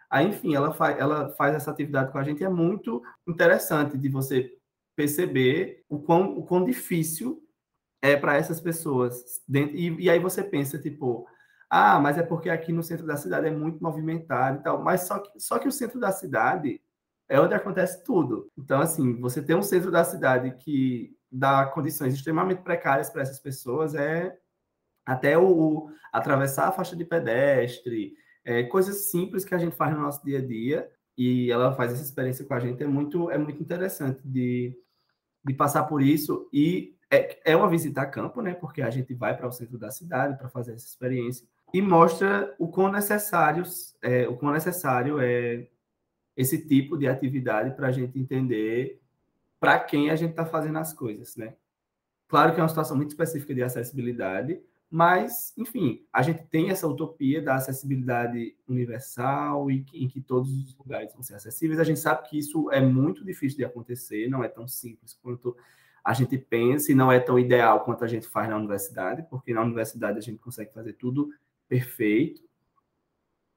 Aí, 0.10 0.28
enfim, 0.28 0.56
ela 0.56 0.72
faz, 0.72 0.98
ela 0.98 1.30
faz 1.32 1.54
essa 1.54 1.70
atividade 1.70 2.12
com 2.12 2.18
a 2.18 2.24
gente 2.24 2.42
e 2.42 2.46
é 2.46 2.50
muito 2.50 3.02
interessante 3.28 3.98
de 3.98 4.08
você 4.08 4.52
perceber 4.96 5.84
o 5.90 6.00
quão, 6.00 6.38
o 6.38 6.44
quão 6.44 6.64
difícil 6.64 7.44
é 8.02 8.16
para 8.16 8.36
essas 8.36 8.62
pessoas. 8.62 9.42
E, 9.50 9.90
e, 10.00 10.10
aí 10.10 10.20
você 10.20 10.44
pensa, 10.44 10.80
tipo, 10.80 11.28
ah, 11.70 12.00
mas 12.00 12.18
é 12.18 12.24
porque 12.24 12.50
aqui 12.50 12.72
no 12.72 12.84
centro 12.84 13.06
da 13.06 13.18
cidade 13.18 13.48
é 13.48 13.52
muito 13.52 13.84
movimentado 13.84 14.60
e 14.60 14.64
tal. 14.64 14.82
Mas 14.82 15.02
só 15.02 15.20
que, 15.20 15.40
só 15.40 15.60
que 15.60 15.68
o 15.68 15.72
centro 15.72 16.00
da 16.00 16.12
cidade 16.12 16.82
é 17.28 17.40
onde 17.40 17.54
acontece 17.54 18.04
tudo. 18.04 18.50
Então, 18.58 18.82
assim, 18.82 19.20
você 19.20 19.42
tem 19.42 19.56
um 19.56 19.62
centro 19.62 19.92
da 19.92 20.04
cidade 20.04 20.52
que 20.58 21.16
dá 21.32 21.66
condições 21.66 22.14
extremamente 22.14 22.62
precárias 22.62 23.10
para 23.10 23.22
essas 23.22 23.40
pessoas, 23.40 23.96
é 23.96 24.38
até 25.06 25.38
o, 25.38 25.46
o 25.46 25.92
atravessar 26.12 26.70
a 26.70 26.72
faixa 26.72 26.96
de 26.96 27.04
pedestre, 27.04 28.16
é, 28.46 28.64
coisas 28.64 29.12
simples 29.12 29.44
que 29.44 29.54
a 29.54 29.58
gente 29.58 29.76
faz 29.76 29.94
no 29.94 30.02
nosso 30.02 30.24
dia 30.24 30.40
a 30.40 30.46
dia 30.46 30.90
e 31.18 31.52
ela 31.52 31.74
faz 31.76 31.92
essa 31.92 32.04
experiência 32.04 32.46
com 32.46 32.54
a 32.54 32.60
gente 32.60 32.82
é 32.84 32.88
muito 32.88 33.30
é 33.32 33.38
muito 33.38 33.62
interessante 33.62 34.22
de, 34.24 34.78
de 35.44 35.54
passar 35.54 35.84
por 35.84 36.02
isso 36.02 36.48
e 36.54 36.96
é, 37.10 37.52
é 37.52 37.56
uma 37.56 37.70
visita 37.70 38.02
a 38.02 38.06
campo, 38.06 38.42
né? 38.42 38.54
Porque 38.54 38.82
a 38.82 38.90
gente 38.90 39.14
vai 39.14 39.36
para 39.36 39.48
o 39.48 39.52
centro 39.52 39.78
da 39.78 39.92
cidade 39.92 40.38
para 40.38 40.50
fazer 40.50 40.74
essa 40.74 40.86
experiência 40.86 41.48
e 41.74 41.82
mostra 41.82 42.56
o 42.58 42.68
quão 42.68 42.92
necessários 42.92 43.96
é, 44.02 44.28
o 44.28 44.38
quão 44.38 44.52
necessário 44.54 45.20
é 45.20 45.68
esse 46.36 46.66
tipo 46.66 46.98
de 46.98 47.08
atividade 47.08 47.76
para 47.76 47.88
a 47.88 47.92
gente 47.92 48.18
entender 48.20 49.02
para 49.60 49.80
quem 49.80 50.10
a 50.10 50.16
gente 50.16 50.32
está 50.32 50.46
fazendo 50.46 50.78
as 50.78 50.94
coisas, 50.94 51.36
né? 51.36 51.56
Claro 52.28 52.54
que 52.54 52.60
é 52.60 52.64
uma 52.64 52.70
situação 52.70 52.96
muito 52.96 53.10
específica 53.10 53.56
de 53.56 53.64
acessibilidade, 53.64 54.62
mas, 54.90 55.54
enfim, 55.58 56.06
a 56.14 56.22
gente 56.22 56.44
tem 56.44 56.70
essa 56.70 56.88
utopia 56.88 57.42
da 57.42 57.56
acessibilidade 57.56 58.56
universal 58.68 59.70
e 59.72 59.86
em 59.94 60.08
que 60.08 60.22
todos 60.22 60.50
os 60.52 60.78
lugares 60.78 61.12
vão 61.14 61.24
ser 61.24 61.36
acessíveis. 61.36 61.80
A 61.80 61.84
gente 61.84 62.00
sabe 62.00 62.30
que 62.30 62.38
isso 62.38 62.72
é 62.72 62.80
muito 62.80 63.26
difícil 63.26 63.58
de 63.58 63.66
acontecer, 63.66 64.30
não 64.30 64.44
é 64.44 64.48
tão 64.48 64.68
simples 64.68 65.14
quanto 65.22 65.58
a 66.04 66.14
gente 66.14 66.38
pensa 66.38 66.92
e 66.92 66.96
não 66.96 67.12
é 67.12 67.20
tão 67.20 67.38
ideal 67.38 67.84
quanto 67.84 68.06
a 68.06 68.08
gente 68.08 68.28
faz 68.28 68.48
na 68.48 68.56
universidade, 68.56 69.26
porque 69.30 69.54
na 69.54 69.62
universidade 69.62 70.18
a 70.18 70.22
gente 70.22 70.38
consegue 70.38 70.72
fazer 70.72 70.94
tudo 70.94 71.30
perfeito, 71.68 72.42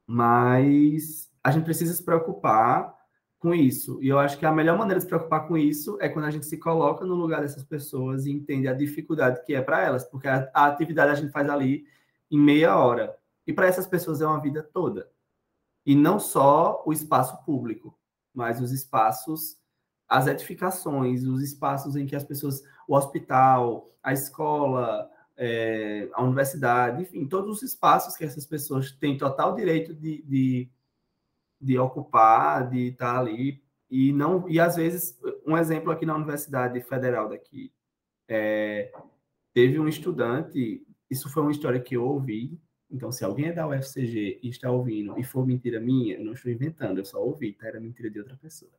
mas 0.07 1.31
a 1.43 1.51
gente 1.51 1.65
precisa 1.65 1.95
se 1.95 2.05
preocupar 2.05 2.95
com 3.39 3.55
isso. 3.55 3.99
E 4.03 4.09
eu 4.09 4.19
acho 4.19 4.39
que 4.39 4.45
a 4.45 4.53
melhor 4.53 4.77
maneira 4.77 4.99
de 4.99 5.05
se 5.05 5.09
preocupar 5.09 5.49
com 5.49 5.57
isso 5.57 5.97
é 6.01 6.09
quando 6.09 6.27
a 6.27 6.31
gente 6.31 6.45
se 6.47 6.59
coloca 6.59 7.05
no 7.07 7.15
lugar 7.15 7.41
dessas 7.41 7.65
pessoas 7.65 8.27
e 8.27 8.31
entende 8.31 8.69
a 8.69 8.75
dificuldade 8.75 9.43
que 9.45 9.55
é 9.55 9.63
para 9.63 9.83
elas, 9.83 10.05
porque 10.05 10.29
a, 10.29 10.49
a, 10.53 10.67
atividade 10.67 11.11
a 11.11 11.15
gente 11.15 11.33
faz 11.33 11.49
ali 11.49 11.87
em 12.31 12.39
meia 12.39 12.77
hora. 12.77 13.17
E 13.47 13.53
para 13.53 13.67
essas 13.67 13.87
pessoas 13.87 14.21
é 14.21 14.27
uma 14.27 14.41
vida 14.41 14.63
toda. 14.63 15.11
E 15.87 15.95
não 15.95 16.21
só 16.21 16.83
o 16.85 16.93
espaço 16.93 17.43
público, 17.45 17.99
mas 18.35 18.61
os 18.61 18.73
espaços, 18.73 19.59
as 20.07 20.27
edificações, 20.27 21.25
os 21.25 21.43
espaços 21.43 21.97
em 21.97 22.07
que 22.07 22.15
as 22.15 22.25
pessoas, 22.25 22.63
o 22.87 22.95
hospital, 22.95 23.91
a 24.03 24.13
escola, 24.13 25.11
é, 25.43 26.09
a 26.13 26.23
universidade, 26.23 27.03
enfim, 27.03 27.27
todos 27.27 27.57
os 27.57 27.63
espaços 27.63 28.15
que 28.15 28.25
essas 28.25 28.45
pessoas 28.45 28.93
têm 28.93 29.17
total 29.17 29.55
direito 29.55 29.95
de, 29.95 30.23
de 30.23 30.71
de 31.61 31.79
ocupar, 31.79 32.71
de 32.71 32.89
estar 32.89 33.19
ali 33.19 33.63
e 33.91 34.13
não 34.13 34.49
e 34.49 34.59
às 34.59 34.77
vezes 34.77 35.19
um 35.47 35.57
exemplo 35.59 35.91
aqui 35.91 36.07
na 36.07 36.17
Universidade 36.17 36.81
Federal 36.81 37.29
daqui 37.29 37.71
é, 38.29 38.91
teve 39.53 39.79
um 39.79 39.89
estudante, 39.89 40.83
isso 41.11 41.29
foi 41.29 41.43
uma 41.43 41.53
história 41.53 41.81
que 41.81 41.97
eu 41.97 42.05
ouvi. 42.05 42.59
Então, 42.93 43.13
se 43.13 43.25
alguém 43.25 43.47
é 43.47 43.53
da 43.53 43.69
UFCG 43.69 44.41
e 44.43 44.49
está 44.49 44.71
ouvindo 44.71 45.17
e 45.19 45.23
for 45.23 45.47
mentira 45.47 45.81
minha, 45.81 46.17
eu 46.17 46.25
não 46.25 46.33
estou 46.33 46.51
inventando, 46.51 46.99
eu 46.99 47.05
só 47.05 47.23
ouvi, 47.23 47.53
tá? 47.53 47.69
Era 47.69 47.81
mentira 47.81 48.11
de 48.11 48.19
outra 48.19 48.37
pessoa. 48.37 48.71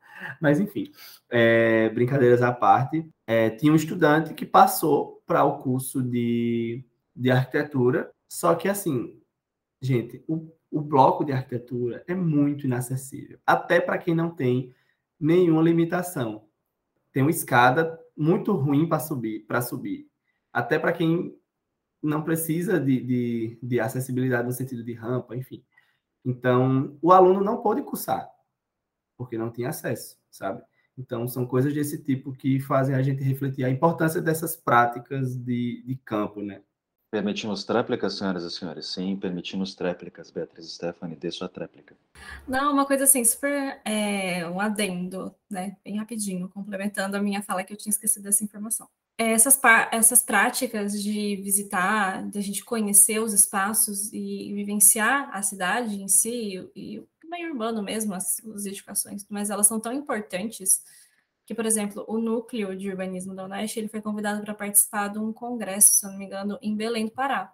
Mas, 0.41 0.59
enfim, 0.59 0.91
é, 1.29 1.89
brincadeiras 1.89 2.41
à 2.41 2.51
parte, 2.51 3.09
é, 3.25 3.49
tinha 3.51 3.71
um 3.71 3.75
estudante 3.75 4.33
que 4.33 4.45
passou 4.45 5.20
para 5.31 5.43
o 5.45 5.59
curso 5.59 6.01
de, 6.03 6.83
de 7.15 7.31
arquitetura, 7.31 8.11
só 8.27 8.53
que, 8.55 8.67
assim, 8.67 9.19
gente, 9.81 10.23
o 10.27 10.51
o 10.71 10.79
bloco 10.79 11.25
de 11.25 11.33
arquitetura 11.33 12.03
é 12.07 12.15
muito 12.15 12.65
inacessível, 12.65 13.37
até 13.45 13.81
para 13.81 13.97
quem 13.97 14.15
não 14.15 14.33
tem 14.33 14.73
nenhuma 15.19 15.61
limitação. 15.61 16.47
Tem 17.11 17.21
uma 17.21 17.29
escada 17.29 17.99
muito 18.15 18.53
ruim 18.53 18.87
para 18.87 18.99
subir, 18.99 19.41
para 19.41 19.61
subir. 19.61 20.09
Até 20.53 20.79
para 20.79 20.93
quem 20.93 21.37
não 22.01 22.23
precisa 22.23 22.79
de, 22.79 23.01
de, 23.01 23.59
de, 23.61 23.79
acessibilidade 23.79 24.47
no 24.47 24.53
sentido 24.53 24.83
de 24.83 24.93
rampa, 24.93 25.35
enfim. 25.35 25.63
Então, 26.23 26.97
o 27.01 27.11
aluno 27.11 27.43
não 27.43 27.61
pode 27.61 27.83
cursar, 27.83 28.29
porque 29.17 29.37
não 29.37 29.51
tem 29.51 29.65
acesso, 29.65 30.17
sabe? 30.29 30.63
Então, 31.01 31.27
são 31.27 31.47
coisas 31.47 31.73
desse 31.73 31.97
tipo 31.97 32.31
que 32.31 32.59
fazem 32.59 32.95
a 32.95 33.01
gente 33.01 33.23
refletir 33.23 33.65
a 33.65 33.69
importância 33.69 34.21
dessas 34.21 34.55
práticas 34.55 35.35
de, 35.35 35.83
de 35.83 35.95
campo, 35.95 36.41
né? 36.41 36.61
Permitimos 37.11 37.65
tréplicas, 37.65 38.17
senhoras 38.17 38.43
e 38.43 38.51
senhores? 38.51 38.85
Sim, 38.87 39.17
permitimos 39.17 39.75
tréplicas. 39.75 40.31
Beatriz 40.31 40.71
Stephanie, 40.71 41.17
dê 41.17 41.29
sua 41.29 41.49
tréplica. 41.49 41.97
Não, 42.47 42.71
uma 42.71 42.85
coisa 42.85 43.03
assim, 43.03 43.25
super 43.25 43.81
é, 43.83 44.47
um 44.47 44.61
adendo, 44.61 45.35
né? 45.49 45.75
Bem 45.83 45.97
rapidinho, 45.97 46.47
complementando 46.47 47.17
a 47.17 47.21
minha 47.21 47.41
fala 47.41 47.63
que 47.63 47.73
eu 47.73 47.77
tinha 47.77 47.91
esquecido 47.91 48.23
dessa 48.23 48.43
informação. 48.43 48.87
É, 49.17 49.33
essas, 49.33 49.59
essas 49.91 50.23
práticas 50.23 50.93
de 51.03 51.35
visitar, 51.37 52.29
de 52.29 52.37
a 52.37 52.41
gente 52.41 52.63
conhecer 52.63 53.19
os 53.19 53.33
espaços 53.33 54.13
e 54.13 54.53
vivenciar 54.53 55.29
a 55.35 55.41
cidade 55.41 56.01
em 56.01 56.07
si 56.07 56.69
e 56.73 56.99
o 56.99 57.07
meio 57.31 57.51
urbano 57.51 57.81
mesmo, 57.81 58.13
as, 58.13 58.39
as 58.45 58.65
edificações, 58.65 59.25
mas 59.29 59.49
elas 59.49 59.65
são 59.65 59.79
tão 59.79 59.91
importantes 59.91 60.83
que, 61.45 61.55
por 61.55 61.65
exemplo, 61.65 62.05
o 62.07 62.19
núcleo 62.19 62.77
de 62.77 62.89
urbanismo 62.89 63.33
da 63.33 63.45
Unesco 63.45 63.79
ele 63.79 63.87
foi 63.87 64.01
convidado 64.01 64.41
para 64.43 64.53
participar 64.53 65.07
de 65.07 65.17
um 65.17 65.33
congresso, 65.33 65.93
se 65.93 66.05
não 66.05 66.17
me 66.17 66.25
engano, 66.25 66.59
em 66.61 66.75
Belém 66.75 67.05
do 67.05 67.11
Pará, 67.11 67.53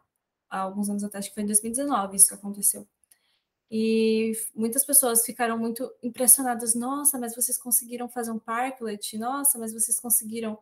há 0.49 0.59
alguns 0.59 0.89
anos 0.89 1.03
atrás, 1.03 1.28
que 1.28 1.34
foi 1.34 1.43
em 1.43 1.47
2019 1.47 2.15
isso 2.15 2.28
que 2.28 2.34
aconteceu. 2.34 2.88
E 3.69 4.32
muitas 4.55 4.86
pessoas 4.86 5.25
ficaram 5.25 5.57
muito 5.57 5.91
impressionadas. 6.01 6.73
Nossa, 6.73 7.17
mas 7.19 7.36
vocês 7.36 7.57
conseguiram 7.57 8.07
fazer 8.07 8.32
um 8.32 8.39
parklet? 8.39 9.17
Nossa, 9.17 9.57
mas 9.57 9.73
vocês 9.73 9.99
conseguiram 9.99 10.57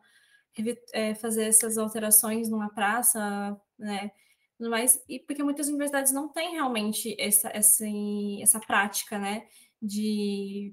é, 0.92 1.14
fazer 1.14 1.44
essas 1.44 1.78
alterações 1.78 2.48
numa 2.48 2.68
praça, 2.68 3.56
né? 3.78 4.10
Mas, 4.58 5.02
e 5.08 5.18
porque 5.20 5.42
muitas 5.42 5.68
universidades 5.68 6.12
não 6.12 6.28
têm 6.28 6.52
realmente 6.52 7.14
essa, 7.18 7.50
essa, 7.52 7.84
essa 8.40 8.60
prática, 8.60 9.18
né? 9.18 9.46
De 9.80 10.72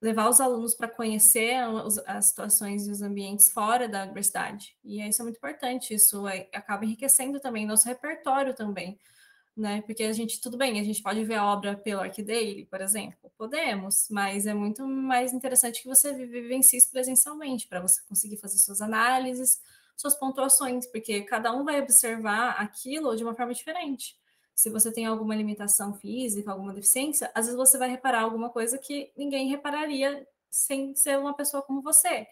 levar 0.00 0.28
os 0.28 0.40
alunos 0.40 0.74
para 0.74 0.88
conhecer 0.88 1.56
as 2.06 2.26
situações 2.26 2.86
e 2.86 2.90
os 2.90 3.02
ambientes 3.02 3.50
fora 3.50 3.88
da 3.88 4.04
universidade. 4.04 4.76
E 4.84 5.02
isso 5.06 5.20
é 5.20 5.24
muito 5.24 5.38
importante, 5.38 5.92
isso 5.94 6.26
é, 6.28 6.48
acaba 6.54 6.84
enriquecendo 6.84 7.40
também 7.40 7.66
nosso 7.66 7.88
repertório 7.88 8.54
também, 8.54 8.98
né? 9.56 9.82
Porque 9.82 10.04
a 10.04 10.12
gente, 10.12 10.40
tudo 10.40 10.56
bem, 10.56 10.78
a 10.80 10.84
gente 10.84 11.02
pode 11.02 11.24
ver 11.24 11.34
a 11.34 11.44
obra 11.44 11.76
pelo 11.76 12.00
Arquidaily, 12.00 12.64
por 12.66 12.80
exemplo, 12.80 13.32
podemos, 13.36 14.06
mas 14.08 14.46
é 14.46 14.54
muito 14.54 14.86
mais 14.86 15.32
interessante 15.32 15.82
que 15.82 15.88
você 15.88 16.12
vivencie 16.12 16.78
isso 16.78 16.90
presencialmente, 16.92 17.66
para 17.66 17.80
você 17.80 18.00
conseguir 18.08 18.36
fazer 18.36 18.58
suas 18.58 18.80
análises, 18.80 19.60
suas 19.98 20.14
pontuações, 20.14 20.86
porque 20.86 21.20
cada 21.22 21.52
um 21.52 21.64
vai 21.64 21.82
observar 21.82 22.52
aquilo 22.52 23.14
de 23.14 23.22
uma 23.22 23.34
forma 23.34 23.52
diferente 23.52 24.16
se 24.58 24.70
você 24.70 24.90
tem 24.90 25.06
alguma 25.06 25.36
limitação 25.36 25.94
física, 25.94 26.50
alguma 26.50 26.74
deficiência, 26.74 27.30
às 27.32 27.46
vezes 27.46 27.56
você 27.56 27.78
vai 27.78 27.88
reparar 27.88 28.22
alguma 28.22 28.50
coisa 28.50 28.76
que 28.76 29.12
ninguém 29.16 29.48
repararia 29.48 30.26
sem 30.50 30.96
ser 30.96 31.16
uma 31.16 31.32
pessoa 31.32 31.62
como 31.62 31.80
você. 31.80 32.26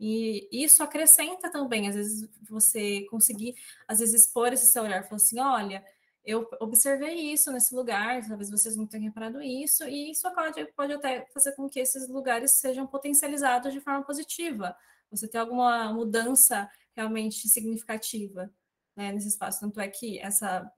E 0.00 0.48
isso 0.50 0.82
acrescenta 0.82 1.48
também, 1.48 1.86
às 1.86 1.94
vezes 1.94 2.28
você 2.48 3.02
conseguir, 3.02 3.54
às 3.86 4.00
vezes 4.00 4.22
expor 4.22 4.52
esse 4.52 4.66
seu 4.66 4.82
olhar, 4.82 5.04
falar 5.04 5.16
assim, 5.18 5.38
olha, 5.38 5.84
eu 6.24 6.44
observei 6.58 7.14
isso 7.32 7.52
nesse 7.52 7.72
lugar, 7.72 8.26
talvez 8.26 8.50
vocês 8.50 8.74
não 8.74 8.84
tenham 8.84 9.04
reparado 9.04 9.40
isso, 9.40 9.84
e 9.84 10.10
isso 10.10 10.28
pode, 10.34 10.64
pode 10.72 10.92
até 10.94 11.24
fazer 11.32 11.52
com 11.52 11.68
que 11.68 11.78
esses 11.78 12.08
lugares 12.08 12.50
sejam 12.58 12.84
potencializados 12.84 13.72
de 13.72 13.78
forma 13.78 14.02
positiva. 14.02 14.76
Você 15.08 15.28
tem 15.28 15.40
alguma 15.40 15.92
mudança 15.92 16.68
realmente 16.96 17.48
significativa 17.48 18.52
né, 18.96 19.12
nesse 19.12 19.28
espaço. 19.28 19.60
Tanto 19.60 19.80
é 19.80 19.88
que 19.88 20.18
essa 20.18 20.70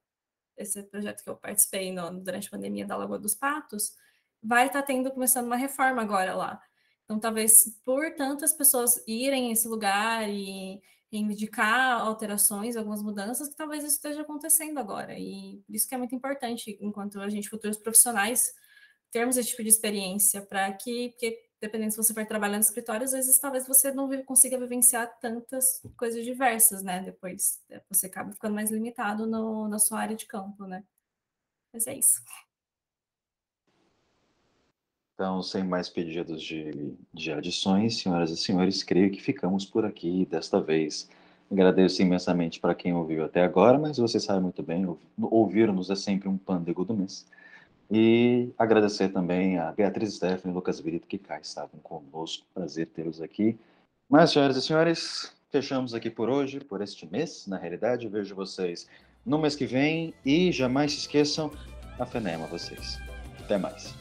esse 0.57 0.83
projeto 0.83 1.23
que 1.23 1.29
eu 1.29 1.35
participei 1.35 1.91
no, 1.91 2.19
durante 2.21 2.47
a 2.47 2.51
pandemia 2.51 2.85
da 2.85 2.95
Lagoa 2.95 3.19
dos 3.19 3.35
Patos, 3.35 3.95
vai 4.41 4.67
estar 4.67 4.81
tá 4.81 4.87
tendo, 4.87 5.11
começando 5.11 5.45
uma 5.45 5.55
reforma 5.55 6.01
agora 6.01 6.35
lá. 6.35 6.61
Então, 7.05 7.19
talvez 7.19 7.79
por 7.83 8.13
tantas 8.15 8.53
pessoas 8.53 9.01
irem 9.07 9.49
a 9.49 9.53
esse 9.53 9.67
lugar 9.67 10.29
e 10.29 10.81
reivindicar 11.11 12.01
alterações, 12.01 12.75
algumas 12.75 13.03
mudanças, 13.03 13.49
que 13.49 13.55
talvez 13.55 13.83
isso 13.83 13.95
esteja 13.95 14.21
acontecendo 14.21 14.79
agora. 14.79 15.17
E 15.17 15.61
por 15.65 15.75
isso 15.75 15.87
que 15.87 15.93
é 15.93 15.97
muito 15.97 16.15
importante, 16.15 16.77
enquanto 16.81 17.19
a 17.19 17.29
gente, 17.29 17.49
futuros 17.49 17.77
profissionais, 17.77 18.51
termos 19.11 19.37
esse 19.37 19.49
tipo 19.49 19.61
de 19.63 19.69
experiência, 19.69 20.41
para 20.41 20.71
que, 20.73 21.09
porque 21.09 21.39
dependendo 21.63 21.91
se 21.91 21.97
você 21.97 22.13
for 22.13 22.25
trabalhar 22.25 22.57
no 22.57 22.61
escritório, 22.61 23.05
às 23.05 23.13
vezes 23.13 23.39
talvez 23.39 23.65
você 23.65 23.89
não 23.93 24.09
consiga 24.23 24.59
vivenciar 24.59 25.17
tantas 25.21 25.81
coisas 25.95 26.25
diversas, 26.25 26.83
né? 26.83 27.01
Depois 27.01 27.61
é, 27.69 27.81
você 27.89 28.07
acaba 28.07 28.33
ficando 28.33 28.53
mais 28.53 28.69
limitado 28.69 29.25
no, 29.25 29.69
na 29.69 29.79
sua 29.79 29.99
área 29.99 30.13
de 30.13 30.25
campo, 30.25 30.65
né? 30.65 30.83
Mas 31.71 31.87
é 31.87 31.97
isso. 31.97 32.21
Então, 35.13 35.41
sem 35.41 35.63
mais 35.63 35.87
pedidos 35.87 36.43
de, 36.43 36.97
de 37.13 37.31
adições, 37.31 37.97
senhoras 37.97 38.29
e 38.29 38.35
senhores, 38.35 38.83
creio 38.83 39.09
que 39.09 39.21
ficamos 39.21 39.65
por 39.65 39.85
aqui 39.85 40.25
desta 40.25 40.59
vez. 40.59 41.09
Agradeço 41.49 42.01
imensamente 42.01 42.59
para 42.59 42.75
quem 42.75 42.93
ouviu 42.93 43.23
até 43.23 43.41
agora, 43.41 43.79
mas 43.79 43.97
você 43.97 44.19
sabe 44.19 44.41
muito 44.41 44.61
bem, 44.61 44.85
ouvir-nos 45.17 45.89
é 45.89 45.95
sempre 45.95 46.27
um 46.27 46.37
pândego 46.37 46.83
do 46.83 46.93
mês. 46.93 47.25
E 47.95 48.51
agradecer 48.57 49.09
também 49.09 49.59
a 49.59 49.71
Beatriz 49.71 50.15
Stephanie 50.15 50.51
e 50.51 50.55
Lucas 50.55 50.79
Brito, 50.79 51.05
que 51.05 51.19
cá 51.19 51.39
estavam 51.39 51.79
conosco. 51.83 52.43
Prazer 52.51 52.87
tê-los 52.87 53.21
aqui. 53.21 53.55
Mas, 54.09 54.31
senhoras 54.31 54.57
e 54.57 54.63
senhores, 54.63 55.31
fechamos 55.51 55.93
aqui 55.93 56.09
por 56.09 56.27
hoje, 56.27 56.59
por 56.59 56.81
este 56.81 57.05
mês, 57.05 57.45
na 57.45 57.55
realidade. 57.55 58.07
vejo 58.07 58.33
vocês 58.33 58.87
no 59.23 59.37
mês 59.37 59.55
que 59.55 59.67
vem 59.67 60.11
e 60.25 60.51
jamais 60.51 60.93
se 60.93 60.97
esqueçam, 61.01 61.51
a 61.99 62.05
FENEMA 62.07 62.47
vocês. 62.47 62.97
Até 63.39 63.59
mais. 63.59 63.93